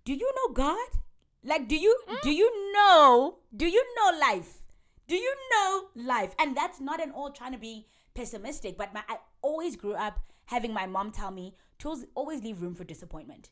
[0.06, 0.90] do you know God?
[1.44, 3.40] Like, do you do you know?
[3.56, 4.64] Do you know life?
[5.08, 6.34] Do you know life?
[6.40, 10.20] And that's not at all trying to be pessimistic, but my, I always grew up
[10.46, 13.50] having my mom tell me to always- always leave room for disappointment.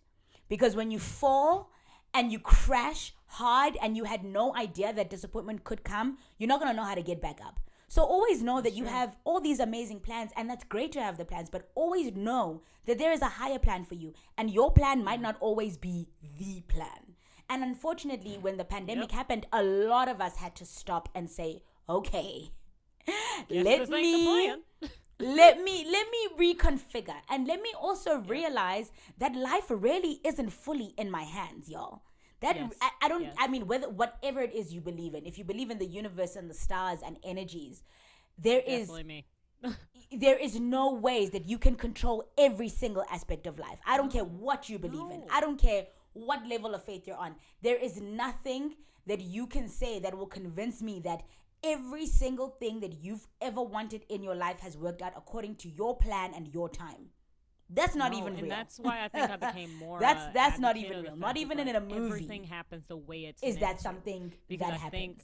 [0.47, 1.71] Because when you fall
[2.13, 6.59] and you crash hard and you had no idea that disappointment could come, you're not
[6.59, 7.59] gonna know how to get back up.
[7.91, 11.17] So always know that you have all these amazing plans, and that's great to have
[11.17, 14.71] the plans, but always know that there is a higher plan for you, and your
[14.71, 16.07] plan might not always be
[16.39, 17.15] the plan.
[17.49, 21.63] And unfortunately, when the pandemic happened, a lot of us had to stop and say,
[21.89, 22.51] okay,
[23.49, 24.55] let this ain't the me
[25.19, 30.93] let me let me reconfigure and let me also realize that life really isn't fully
[30.97, 32.01] in my hands y'all
[32.41, 32.73] that Yes.
[32.81, 33.35] I, I don't Yes.
[33.39, 36.35] i mean whether whatever it is you believe in if you believe in the universe
[36.35, 37.83] and the stars and energies
[38.37, 39.25] there is Definitely me.
[40.17, 43.79] there is no ways that you can control every single aspect of life.
[43.85, 45.23] I don't care what you believe in.
[45.31, 47.35] I don't care what level of faith you're on.
[47.61, 48.75] There is nothing
[49.05, 51.21] that you can say that will convince me that
[51.63, 55.69] every single thing that you've ever wanted in your life has worked out according to
[55.69, 57.11] your plan and your time.
[57.73, 58.49] That's not No, even and real.
[58.49, 59.99] that's why I think I became more.
[59.99, 61.15] That's- uh, that's not even real.
[61.15, 63.41] Not even in like, a movie Everything happens the way it's.
[63.41, 64.91] is that something Because that I happens?
[64.91, 65.19] think,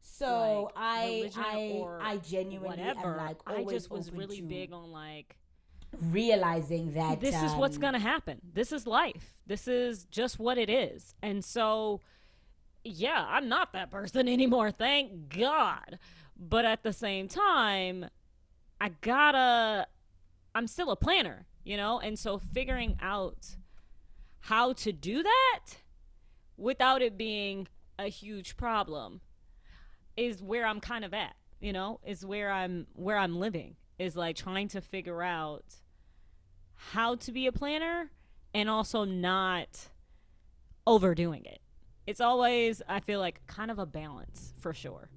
[0.00, 3.12] so like, I I I genuinely whatever.
[3.12, 5.36] am like I just was open really big on like
[6.10, 8.40] realizing that this is what's um, gonna happen.
[8.54, 9.34] This is life.
[9.46, 11.14] This is just what it is.
[11.22, 12.00] And so,
[12.84, 14.70] yeah, I'm not that person anymore.
[14.70, 15.98] Thank God.
[16.38, 18.06] But at the same time,
[18.80, 19.86] I gotta.
[20.54, 23.56] I'm still a planner, you know, and so figuring out
[24.40, 25.76] how to do that
[26.56, 29.20] without it being a huge problem
[30.16, 34.16] is where I'm kind of at, you know, is where I'm where I'm living is
[34.16, 35.76] like trying to figure out
[36.74, 38.12] how to be a planner
[38.54, 39.90] and also not
[40.86, 41.60] overdoing it.
[42.06, 45.10] It's always I feel like kind of a balance for sure.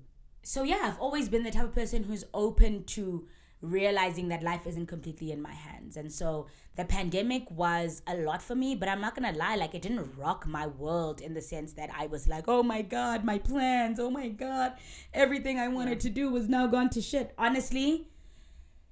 [0.44, 3.26] so yeah, I've always been the type of person who's open to
[3.62, 5.96] realizing that life isn't completely in my hands.
[5.96, 9.76] And so the pandemic was a lot for me, but I'm not gonna lie, like
[9.76, 13.24] it didn't rock my world in the sense that I was like, oh my god,
[13.24, 14.74] my plans, oh my god,
[15.14, 17.34] everything I wanted to do was now gone to shit.
[17.38, 18.08] Honestly,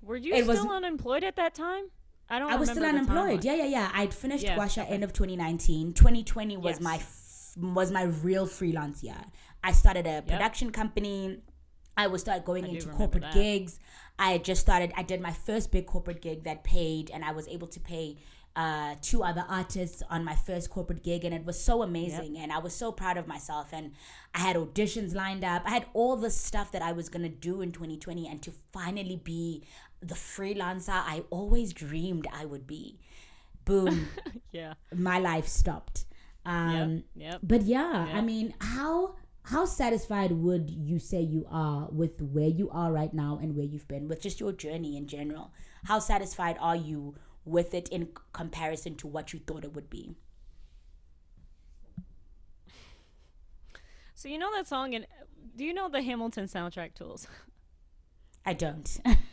[0.01, 1.85] Were you It was- still unemployed at that time?
[2.29, 3.43] I don't I was still unemployed.
[3.43, 3.91] Yeah, yeah, yeah.
[3.93, 4.81] I'd finished Yeah, okay.
[4.83, 5.93] end of 2019.
[5.93, 6.79] 2020 was Yes.
[6.81, 9.17] my f- was my real freelance year.
[9.63, 11.41] I started a production company.
[11.97, 13.33] I was start going I into corporate that.
[13.33, 13.79] gigs.
[14.19, 14.91] I had just started.
[14.95, 18.17] I did my first big corporate gig that paid, and I was able to pay
[18.55, 22.37] uh, two other artists on my first corporate gig, and it was so amazing.
[22.37, 23.69] And I was so proud of myself.
[23.71, 23.93] And
[24.35, 25.61] I had auditions lined up.
[25.65, 29.15] I had all the stuff that I was gonna do in 2020, and to finally
[29.23, 29.63] be
[30.01, 32.99] the freelancer I always dreamed I would be.
[33.65, 34.07] Boom,
[34.51, 34.73] Yeah.
[34.93, 36.05] my life stopped.
[36.45, 37.31] Um, yep.
[37.31, 37.39] Yep.
[37.43, 42.69] but yeah, I mean, how how satisfied would you say you are with where you
[42.71, 45.51] are right now and where you've been with just your journey in general?
[45.85, 50.15] How satisfied are you with it in comparison to what you thought it would be?
[54.13, 55.07] So you know that song and
[55.55, 57.27] do you know the Hamilton soundtrack tools?
[58.45, 58.99] I don't.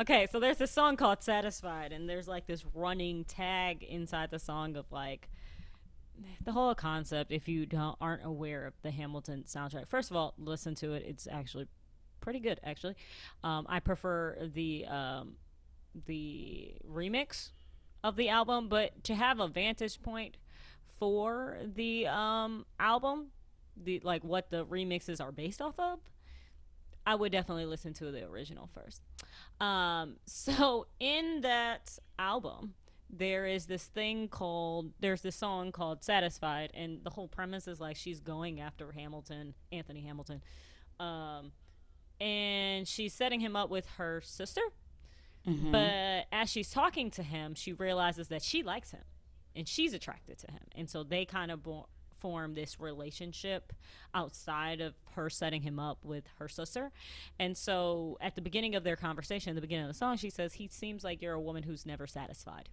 [0.00, 4.38] Okay, so there's this song called Satisfied, and there's like this running tag inside the
[4.38, 5.28] song of like
[6.42, 7.32] the whole concept.
[7.32, 11.04] If you don't aren't aware of the Hamilton soundtrack, first of all, listen to it.
[11.06, 11.68] It's actually
[12.20, 12.60] pretty good.
[12.64, 12.96] Actually,
[13.42, 15.34] um, I prefer the um,
[16.06, 17.50] the remix
[18.02, 20.36] of the album, but to have a vantage point
[20.98, 23.28] for the um, album,
[23.76, 25.98] the like what the remixes are based off of,
[27.06, 29.02] I would definitely listen to the original first.
[29.60, 32.74] Um, so in that album,
[33.10, 37.80] there is this thing called there's this song called Satisfied, and the whole premise is
[37.80, 40.42] like she's going after Hamilton, Anthony Hamilton,
[40.98, 41.52] um,
[42.20, 44.62] and she's setting him up with her sister.
[45.72, 49.02] But as she's talking to him, she realizes that she likes him
[49.54, 50.62] and she's attracted to him.
[50.74, 51.88] And so they kind of bo-
[52.18, 53.72] form this relationship
[54.14, 56.92] outside of her setting him up with her sister.
[57.38, 60.30] And so at the beginning of their conversation, at the beginning of the song, she
[60.30, 62.70] says, He seems like you're a woman who's never satisfied.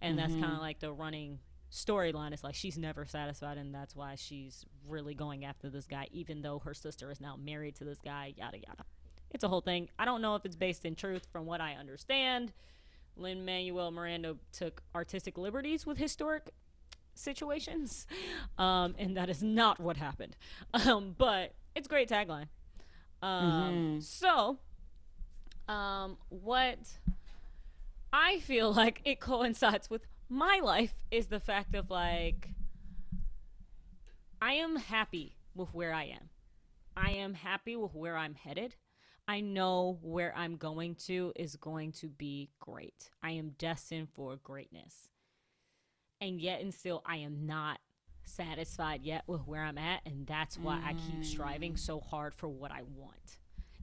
[0.00, 2.32] And that's kind of like the running storyline.
[2.32, 6.42] It's like she's never satisfied, and that's why she's really going after this guy, even
[6.42, 8.84] though her sister is now married to this guy, yada yada.
[9.30, 9.88] It's a whole thing.
[9.98, 12.52] I don't know if it's based in truth from what I understand.
[13.16, 16.50] Lin Manuel Miranda took artistic liberties with historic
[17.14, 18.06] situations,
[18.58, 20.36] um, and that is not what happened.
[20.72, 22.46] Um, but it's great tagline.
[23.20, 24.58] Um, So,
[25.68, 26.78] um, what
[28.12, 32.50] I feel like it coincides with my life is the fact of like,
[34.40, 36.30] I am happy with where I am.
[36.96, 38.74] I am happy with where I'm headed.
[39.26, 43.10] I know where I'm going to is going to be great.
[43.22, 45.10] I am destined for greatness.
[46.20, 47.78] And yet, and still, I am not
[48.24, 50.00] satisfied yet with where I'm at.
[50.06, 51.78] And that's why I keep striving mm.
[51.78, 53.37] so hard for what I want.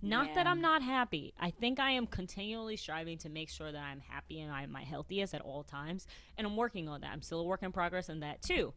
[0.09, 1.33] Not that I'm not happy.
[1.39, 4.83] I think I am continually striving to make sure that I'm happy and I'm my
[4.83, 6.07] healthiest at all times.
[6.37, 7.11] And I'm working on that.
[7.11, 8.73] I'm still a work in progress in that too.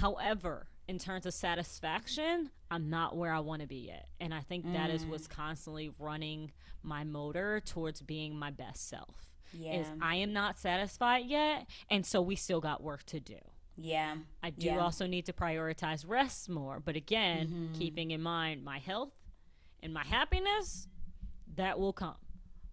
[0.00, 4.08] However, in terms of satisfaction, I'm not where I want to be yet.
[4.20, 5.36] And I think that is what's mm.
[5.36, 9.14] constantly running my motor towards being my best self.
[9.52, 9.80] Yeah.
[9.80, 13.36] Is I am not satisfied yet, and so we still got work to do.
[13.76, 14.16] Yeah.
[14.42, 14.78] I do Yeah.
[14.78, 17.72] also need to prioritize rest more, but again, mm-hmm.
[17.74, 19.12] keeping in mind my health
[19.82, 20.86] and my happiness,
[21.56, 22.16] that will come.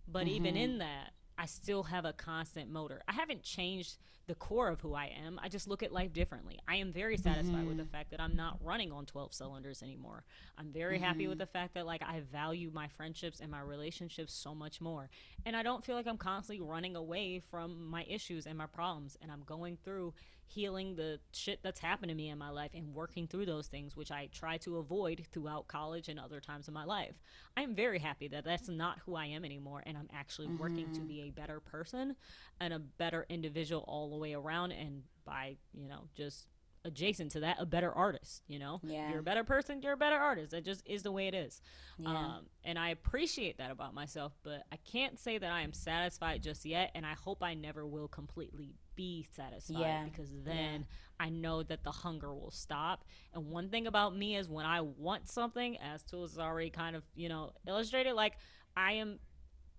[0.08, 0.63] But even mm-hmm.
[0.63, 3.02] in that, I still have a constant motor.
[3.08, 3.98] I haven't changed
[4.30, 5.39] the core of who I am.
[5.42, 6.60] I just look at life differently.
[6.68, 7.92] I am very satisfied with the mm-hmm.
[7.92, 10.24] fact that I'm not running on 12 cylinders anymore.
[10.56, 11.39] I'm very happy with mm-hmm.
[11.39, 15.10] the fact that like I value my friendships and my relationships so much more.
[15.48, 19.18] And I don't feel like I'm constantly running away from my issues and my problems
[19.20, 20.13] and I'm going through
[20.50, 23.96] healing the shit that's happened to me in my life and working through those things
[23.96, 27.13] which I try to avoid throughout college and other times in my life.
[27.56, 31.00] I'm very happy that that's not who I am anymore and I'm actually working to
[31.00, 31.08] mm-hmm.
[31.08, 32.15] be a better person
[32.60, 36.48] and a better individual all the way around and by, you know, just
[36.86, 39.10] adjacent to that a better artist you know Yeah.
[39.10, 41.60] you're a better person you're a better artist that just is the way it is
[41.98, 42.08] Yeah.
[42.10, 46.42] um, and i appreciate that about myself but i can't say that i am satisfied
[46.42, 50.06] just yet and i hope i never will completely be satisfied Yeah.
[50.06, 50.86] because then
[51.20, 53.04] i know that the hunger will stop
[53.34, 56.96] and one thing about me is when i want something as tools has already kind
[56.96, 58.38] of you know illustrated like
[58.78, 59.20] i am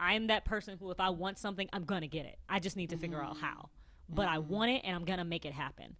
[0.03, 2.39] I am that person who, if I want something, I'm gonna get it.
[2.49, 3.69] I just need to figure out how.
[4.13, 5.97] But I want it, and I'm gonna make it happen.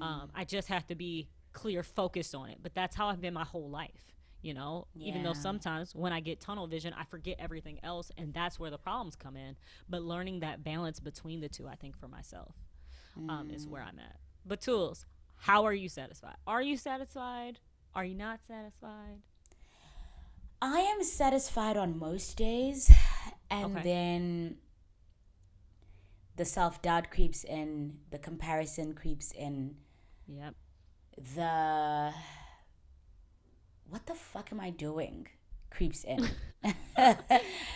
[0.00, 2.58] Um, I just have to be clear, focused on it.
[2.62, 4.12] But that's how I've been my whole life.
[4.42, 8.32] You know, even though sometimes when I get tunnel vision, I forget everything else, and
[8.32, 9.56] that's where the problems come in.
[9.88, 12.54] But learning that balance between the two, I think, for myself,
[13.28, 14.16] um, is where I'm at.
[14.46, 15.06] But tools,
[15.38, 16.36] how are you satisfied?
[16.46, 17.58] Are you satisfied?
[17.94, 19.22] Are you not satisfied?
[20.62, 22.90] I am satisfied on most days,
[23.50, 23.82] and Okay.
[23.82, 24.58] then
[26.38, 29.76] the self doubt creeps in, the comparison creeps in,
[30.26, 30.54] Yep.
[31.34, 32.12] the
[33.90, 35.28] what the fuck am I doing
[35.70, 36.28] creeps in.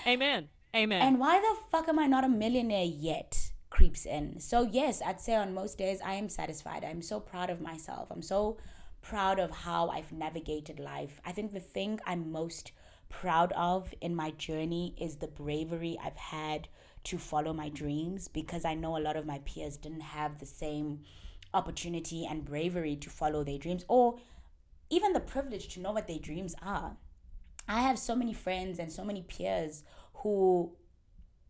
[0.06, 0.48] Amen.
[0.74, 1.02] Amen.
[1.02, 4.38] and why the fuck am I not a millionaire yet creeps in.
[4.40, 6.84] So, yes, I'd say on most days I am satisfied.
[6.84, 8.08] I'm so proud of myself.
[8.10, 8.58] I'm so
[9.02, 11.20] proud of how I've navigated life.
[11.26, 12.72] I think the thing I'm most
[13.08, 16.68] proud of in my journey is the bravery I've had
[17.04, 20.46] to follow my dreams because I know a lot of my peers didn't have the
[20.46, 21.00] same
[21.54, 24.18] opportunity and bravery to follow their dreams or
[24.90, 26.96] even the privilege to know what their dreams are.
[27.68, 29.84] I have so many friends and so many peers
[30.14, 30.76] who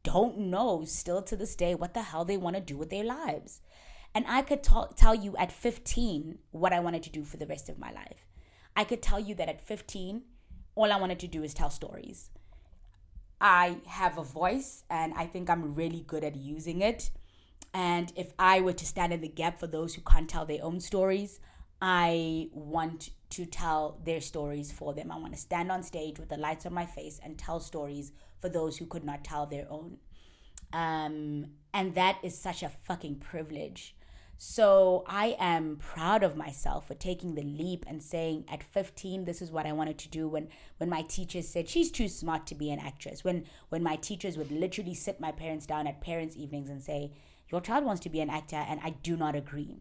[0.02, 3.04] don't know still to this day what the hell they want to do with their
[3.04, 3.60] lives.
[4.14, 7.46] And I could ta- tell you at 15 what I wanted to do for the
[7.46, 8.26] rest of my life.
[8.76, 10.22] I could tell you that at 15,
[10.74, 12.30] all I wanted to do is tell stories.
[13.42, 17.10] I have a voice and I think I'm really good at using it.
[17.74, 20.62] And if I were to stand in the gap for those who can't tell their
[20.62, 21.40] own stories,
[21.80, 25.10] I want to tell their stories for them.
[25.10, 28.12] I want to stand on stage with the lights on my face and tell stories
[28.40, 29.96] for those who could not tell their own.
[30.72, 33.96] Um, and that is such a fucking privilege.
[34.44, 39.40] So I am proud of myself for taking the leap and saying at 15 this
[39.40, 42.56] is what I wanted to do when when my teachers said she's too smart to
[42.56, 43.22] be an actress.
[43.22, 47.12] When when my teachers would literally sit my parents down at parents evenings and say
[47.52, 49.76] your child wants to be an actor and I do not agree.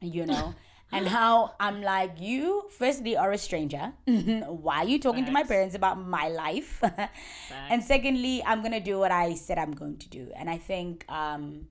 [0.00, 0.56] You know?
[0.92, 3.92] and how I'm like, you firstly are a stranger.
[4.06, 6.82] Why are you talking to my parents about my life?
[7.70, 10.32] and secondly, I'm gonna do what I said I'm going to do.
[10.34, 11.68] And I think um,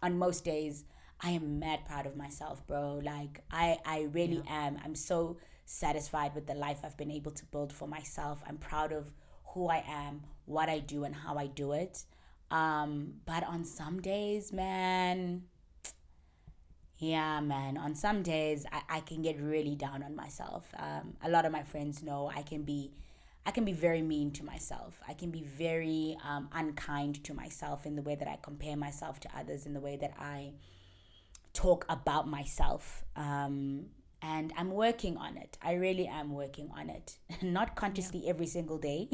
[0.00, 0.84] on most days,
[1.22, 3.00] I am mad proud of myself, bro.
[3.02, 4.78] Like I, I really am.
[4.84, 8.42] I'm so satisfied with the life I've been able to build for myself.
[8.48, 9.12] I'm proud of
[9.54, 12.04] who I am, what I do, and how I do it.
[12.50, 15.42] Um, but on some days, man,
[16.96, 17.76] yeah, man.
[17.76, 20.68] On some days, I, I can get really down on myself.
[20.76, 22.92] Um, a lot of my friends know I can be,
[23.46, 25.00] I can be very mean to myself.
[25.08, 29.20] I can be very um, unkind to myself in the way that I compare myself
[29.20, 30.52] to others, in the way that I
[31.52, 33.04] talk about myself.
[33.16, 33.86] Um,
[34.22, 35.56] and I'm working on it.
[35.62, 37.18] I really am working on it.
[37.42, 39.08] Not consciously every single day,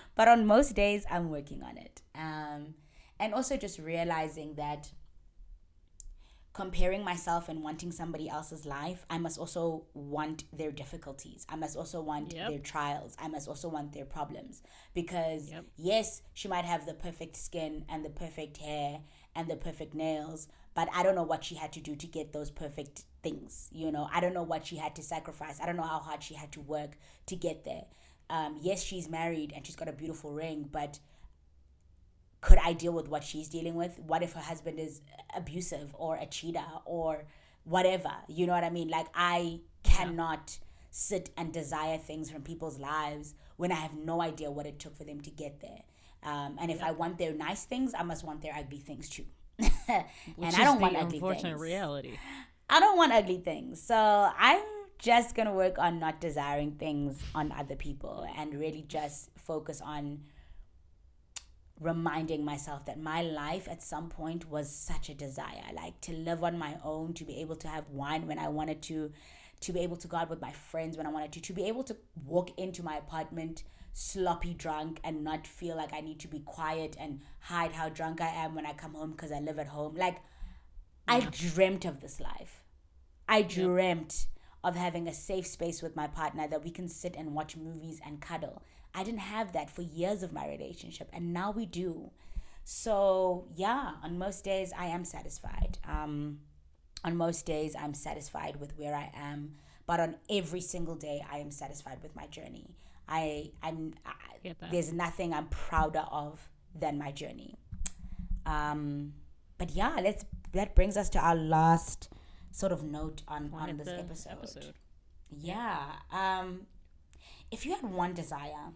[0.14, 2.00] but on most days, I'm working on it.
[2.14, 2.74] Um,
[3.18, 4.90] and also just realizing that
[6.52, 11.46] comparing myself and wanting somebody else's life, I must also want their difficulties.
[11.48, 12.48] I must also want Yep.
[12.50, 13.16] their trials.
[13.18, 14.62] I must also want their problems.
[14.92, 15.64] Because, Yep.
[15.76, 19.00] yes, she might have the perfect skin and the perfect hair
[19.34, 22.32] and the perfect nails, but I don't know what she had to do to get
[22.32, 23.68] those perfect things.
[23.72, 25.60] You know, I don't know what she had to sacrifice.
[25.60, 26.92] I don't know how hard she had to work
[27.26, 27.84] to get there.
[28.30, 30.98] Um, yes, she's married and she's got a beautiful ring, but
[32.40, 33.98] could I deal with what she's dealing with?
[33.98, 35.00] What if her husband is
[35.34, 37.24] abusive or a cheater or
[37.64, 38.10] whatever?
[38.28, 38.88] You know what I mean?
[38.88, 40.58] Like, I cannot
[40.90, 44.96] sit and desire things from people's lives when I have no idea what it took
[44.96, 45.82] for them to get there.
[46.24, 49.24] Um, and if I want their nice things, I must want their ugly things too.
[49.88, 51.60] And I don't want ugly unfortunate things.
[51.60, 52.18] reality.
[52.70, 53.82] I don't want ugly things.
[53.82, 54.62] So I'm
[54.98, 60.20] just gonna work on not desiring things on other people and really just focus on
[61.80, 66.44] reminding myself that my life at some point was such a desire like to live
[66.44, 69.10] on my own to be able to have wine when i wanted to
[69.60, 71.64] to be able to go out with my friends when i wanted to to be
[71.64, 76.28] able to walk into my apartment sloppy drunk and not feel like i need to
[76.28, 79.58] be quiet and hide how drunk i am when i come home because i live
[79.58, 80.18] at home like
[81.06, 82.62] i dreamt of this life
[83.28, 84.26] i dreamt
[84.64, 88.00] of having a safe space with my partner that we can sit and watch movies
[88.04, 88.62] and cuddle.
[88.94, 92.10] I didn't have that for years of my relationship, and now we do.
[92.64, 95.78] So, yeah, on most days, I am satisfied.
[95.88, 96.40] Um,
[97.04, 99.54] on most days, I'm satisfied with where I am,
[99.86, 102.76] but on every single day, I am satisfied with my journey.
[103.08, 107.56] I, I'm, I, there's nothing I'm prouder of than my journey.
[108.46, 109.14] Um,
[109.58, 110.24] but yeah, let's.
[110.52, 112.10] That brings us to our last
[112.50, 114.74] sort of note on on this the episode.
[115.30, 115.78] Yeah.
[116.10, 116.66] Um,
[117.50, 118.72] if you had one desire,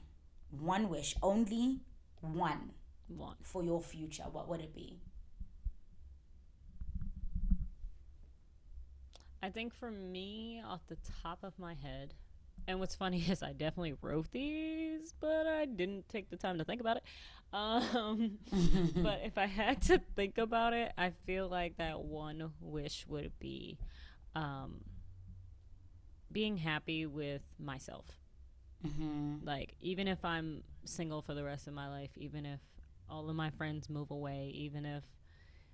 [0.50, 1.80] one wish, only
[2.20, 2.72] one
[3.08, 3.36] One.
[3.42, 5.00] for your future, what would it be?
[9.42, 12.14] I think for me, off the top of my head,
[12.66, 16.64] and what's funny is I definitely wrote these, but I didn't take the time to
[16.64, 17.02] think about it.
[17.52, 18.38] Um,
[18.96, 23.38] but if I had to think about it, I feel like that one wish would
[23.38, 23.78] be
[24.34, 24.82] um,
[26.30, 28.06] being happy with myself.
[28.86, 29.46] Mm-hmm.
[29.46, 32.60] Like, even if I'm single for the rest of my life, even if
[33.08, 35.04] all of my friends move away, even if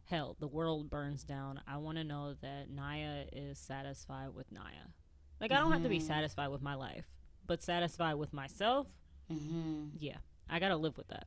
[0.04, 4.92] hell, the world burns down, I want to know that Naya is satisfied with Naya.
[5.42, 7.04] Like, I don't have to be satisfied with my life,
[7.46, 8.86] but satisfied with myself,
[9.30, 9.96] Mm-hmm.
[9.98, 10.16] yeah,
[10.48, 11.26] I got to live with that.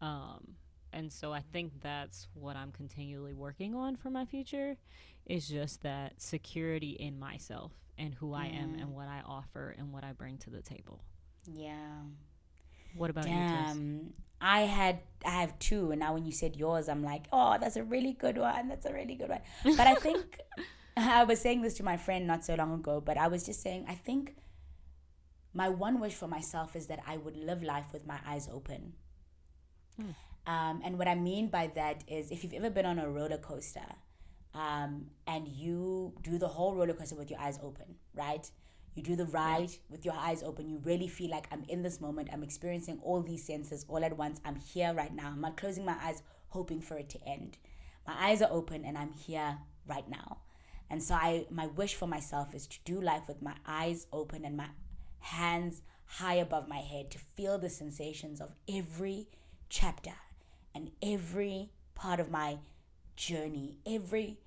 [0.00, 0.54] Um,
[0.92, 4.76] and so I think that's what I'm continually working on for my future
[5.26, 9.92] is just that security in myself and who I am and what I offer and
[9.92, 11.02] what I bring to the table.
[11.50, 11.74] Yeah.
[12.94, 13.76] What about you, Tess?
[14.40, 17.76] I had I have two, and now when you said yours, I'm like, oh, that's
[17.76, 18.68] a really good one.
[18.68, 19.40] That's a really good one.
[19.64, 20.38] But I think
[21.20, 23.62] I was saying this to my friend not so long ago, but I was just
[23.62, 24.34] saying I think
[25.52, 28.94] my one wish for myself is that I would live life with my eyes open.
[30.46, 33.38] Um, and what I mean by that is if you've ever been on a roller
[33.38, 33.86] coaster
[34.54, 38.48] um, and you do the whole roller coaster with your eyes open, right?
[38.94, 40.68] You do the ride with your eyes open.
[40.68, 42.30] You really feel like I'm in this moment.
[42.32, 44.40] I'm experiencing all these senses all at once.
[44.44, 45.28] I'm here right now.
[45.28, 47.58] I'm not closing my eyes hoping for it to end.
[48.06, 50.38] My eyes are open and I'm here right now.
[50.88, 54.44] And so I my wish for myself is to do life with my eyes open
[54.44, 54.68] and my
[55.20, 59.28] hands high above my head to feel the sensations of every
[59.68, 60.14] chapter
[60.74, 62.58] and every part of my
[63.16, 64.38] journey, every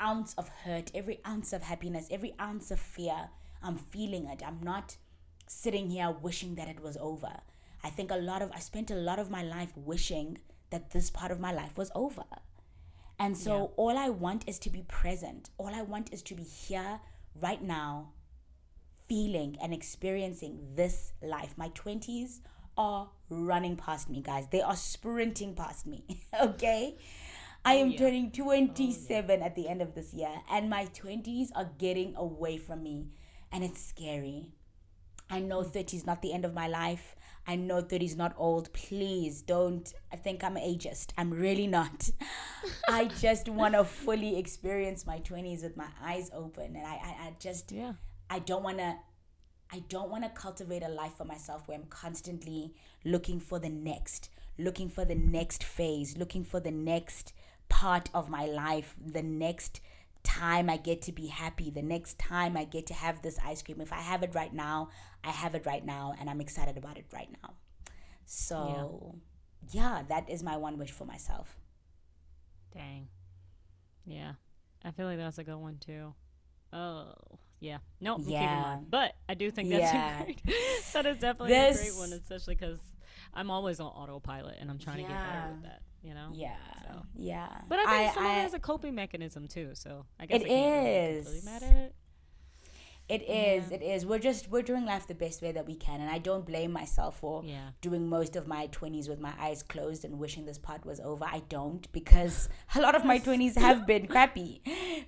[0.00, 3.30] ounce of hurt, every ounce of happiness, every ounce of fear.
[3.62, 4.42] I'm feeling it.
[4.44, 4.96] I'm not
[5.46, 7.40] sitting here wishing that it was over.
[7.84, 10.38] I think a lot of I spent a lot of my life wishing
[10.70, 12.24] that this part of my life was over.
[13.22, 15.50] And so all I want is to be present.
[15.56, 16.98] All I want is to be here
[17.40, 18.08] right now
[19.08, 21.54] feeling and experiencing this life.
[21.56, 22.40] My 20s
[22.76, 24.48] are running past me, guys.
[24.50, 26.04] They are sprinting past me.
[26.42, 26.96] okay?
[27.64, 31.70] I am oh, turning 27 at the end of this year, and my 20s are
[31.78, 33.06] getting away from me,
[33.52, 34.48] and it's scary.
[35.32, 35.72] I know mm.
[35.72, 37.16] 30 is not the end of my life.
[37.46, 38.72] I know 30 is not old.
[38.72, 41.08] Please don't I think I'm ageist.
[41.18, 42.10] I'm really not.
[42.88, 47.16] I just want to fully experience my 20s with my eyes open, and I, I,
[47.26, 47.94] I just Yeah.
[48.30, 48.94] I don't want to
[49.74, 52.74] I don't want to cultivate a life for myself where I'm constantly
[53.06, 54.28] looking for the next,
[54.58, 57.32] looking for the next phase, looking for the next
[57.70, 59.80] part of my life, the next
[60.22, 63.62] time I get to be happy, the next time I get to have this ice
[63.62, 63.80] cream.
[63.80, 64.88] If I have it right now,
[65.24, 67.54] I have it right now, and I'm excited about it right now.
[68.24, 69.16] So,
[69.70, 71.56] yeah, that is my one wish for myself.
[72.72, 73.08] Dang.
[74.04, 74.32] Yeah.
[74.84, 76.14] I feel like that's a good one too.
[76.72, 77.12] Oh,
[77.60, 77.78] yeah.
[78.00, 78.78] No, in Yeah.
[78.88, 80.22] But I do think that's Yeah.
[80.22, 80.42] a great.
[80.92, 82.80] that is definitely a great one, especially because
[83.34, 85.82] I'm always on autopilot and I'm trying to get better with that.
[86.02, 86.30] You know.
[86.32, 87.02] Yeah, So.
[87.14, 87.48] yeah.
[87.68, 89.70] But I think some of it is a coping mechanism too.
[89.74, 91.24] So I guess It I can't really be is.
[91.26, 91.94] completely mad at it.
[93.08, 93.70] It is.
[93.72, 94.06] It is.
[94.06, 96.72] We're just we're doing life the best way that we can, and I don't blame
[96.72, 97.70] myself for Yeah.
[97.80, 101.24] doing most of my twenties with my eyes closed and wishing this part was over.
[101.24, 104.62] I don't because a lot of my twenties have been crappy,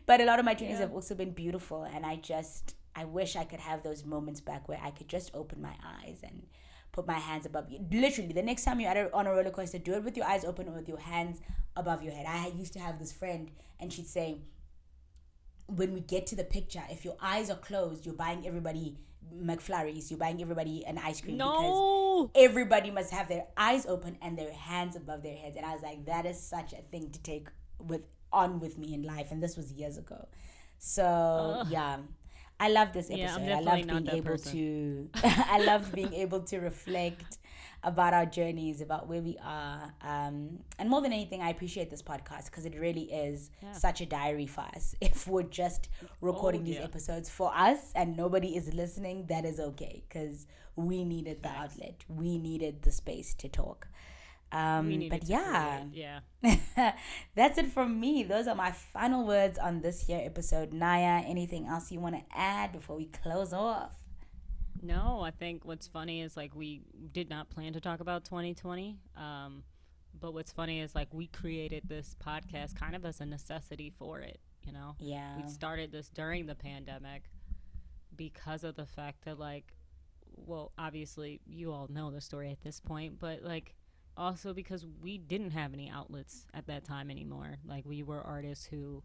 [0.07, 0.86] but a lot of my twenties Yeah.
[0.86, 4.68] have also been beautiful, and I just I wish I could have those moments back
[4.68, 6.47] where I could just open my eyes and
[6.95, 7.84] put my hands above you.
[7.90, 10.68] Literally, the next time you're on a roller coaster, do it with your eyes open
[10.68, 11.40] or with your hands
[11.76, 12.24] above your head.
[12.26, 14.42] I used to have this friend, and she'd say
[15.66, 18.97] when we get to the picture, if your eyes are closed, you're buying everybody
[19.34, 24.38] McFlurries, you're buying everybody an ice cream because everybody must have their eyes open and
[24.38, 25.57] their hands above their heads.
[25.57, 27.49] And I was like, that is such a thing to take
[27.80, 29.32] with on with me in life.
[29.32, 30.28] And this was years ago.
[30.78, 31.99] So yeah.
[32.61, 33.42] I love this episode.
[33.46, 34.52] Yeah, I love being able person.
[34.52, 37.38] to I love being able to reflect
[37.82, 39.92] about our journeys, about where we are.
[40.00, 43.72] Um, and more than anything, I appreciate this podcast because it really is Yeah.
[43.72, 44.94] such a diary for us.
[45.00, 45.88] If we're just
[46.22, 50.46] recording Oh, these episodes for us and nobody is listening, that is okay because
[50.76, 52.05] we needed the outlet.
[52.09, 53.88] We needed the space to talk.
[54.55, 56.92] Um, but yeah, create- Yeah.
[57.34, 58.22] that's it from me.
[58.22, 60.72] Those are my final words on this here episode.
[60.72, 63.94] Naya, anything else you want to add before we close off?
[64.82, 66.82] No, I think what's funny is like we
[67.12, 68.98] did not plan to talk about 2020.
[69.16, 69.62] Um,
[70.20, 74.20] but what's funny is like we created this podcast kind of as a necessity for
[74.20, 74.38] it.
[74.62, 75.36] You know, Yeah.
[75.36, 77.24] we started this during the pandemic
[78.16, 79.74] because of the fact that like,
[80.36, 83.74] well, obviously you all know the story at this point, but like
[84.17, 87.57] also because we didn't have any outlets at that time anymore.
[87.67, 89.03] Like we were artists who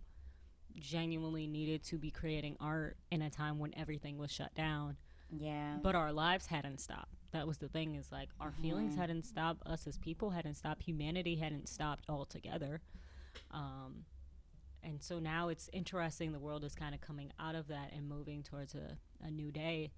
[0.77, 4.97] genuinely needed to be creating art in a time when everything was shut down.
[5.31, 5.75] Yeah.
[5.83, 7.13] but our lives hadn't stopped.
[7.33, 9.61] That was the thing is like our feelings hadn't stopped.
[9.67, 10.81] Us as people hadn't stopped.
[10.83, 12.81] Humanity hadn't stopped altogether.
[13.51, 14.05] Um,
[14.81, 18.09] and so now it's interesting the world is kind of coming out of that and
[18.09, 19.91] moving towards a, a new day.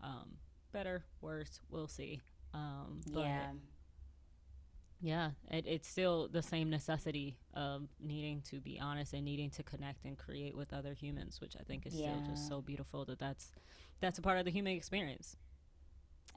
[0.00, 0.36] Um,
[0.70, 2.20] better worse we'll see.
[2.54, 3.50] Um, yeah.
[5.00, 9.62] Yeah, it, it's still the same necessity of needing to be honest and needing to
[9.62, 13.18] connect and create with other humans, which I think is still just so beautiful that
[13.18, 13.52] that's
[14.00, 15.36] that's a part of the human experience.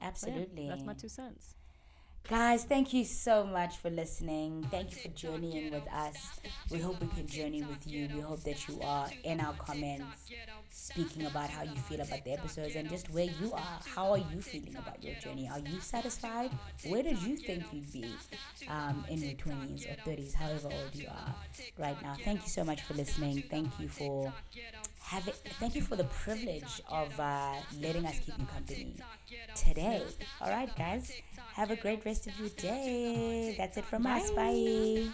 [0.00, 0.68] yeah, Absolutely.
[0.68, 1.54] that's my two cents.
[2.28, 4.66] Guys, thank you so much for listening.
[4.70, 6.40] Thank you for journeying with us.
[6.70, 8.08] We hope we can journey with you.
[8.14, 10.30] We hope that you are in our comments
[10.72, 13.78] speaking about how you feel about the episodes and just where you are.
[13.94, 15.48] How are you feeling about your journey?
[15.48, 16.50] Are you satisfied?
[16.88, 18.06] Where did you think you'd be
[18.68, 21.34] um, in your 20s or 30s, however old you are
[21.78, 22.14] right now?
[22.24, 23.42] Thank you so much for listening.
[23.50, 24.32] Thank you for
[25.02, 28.96] having, thank you for the privilege of uh, letting us keep you company
[29.54, 30.02] today.
[30.40, 31.12] All right, guys.
[31.54, 33.54] Have a great rest of your day.
[33.58, 34.30] That's it from us.
[34.30, 35.08] Bye.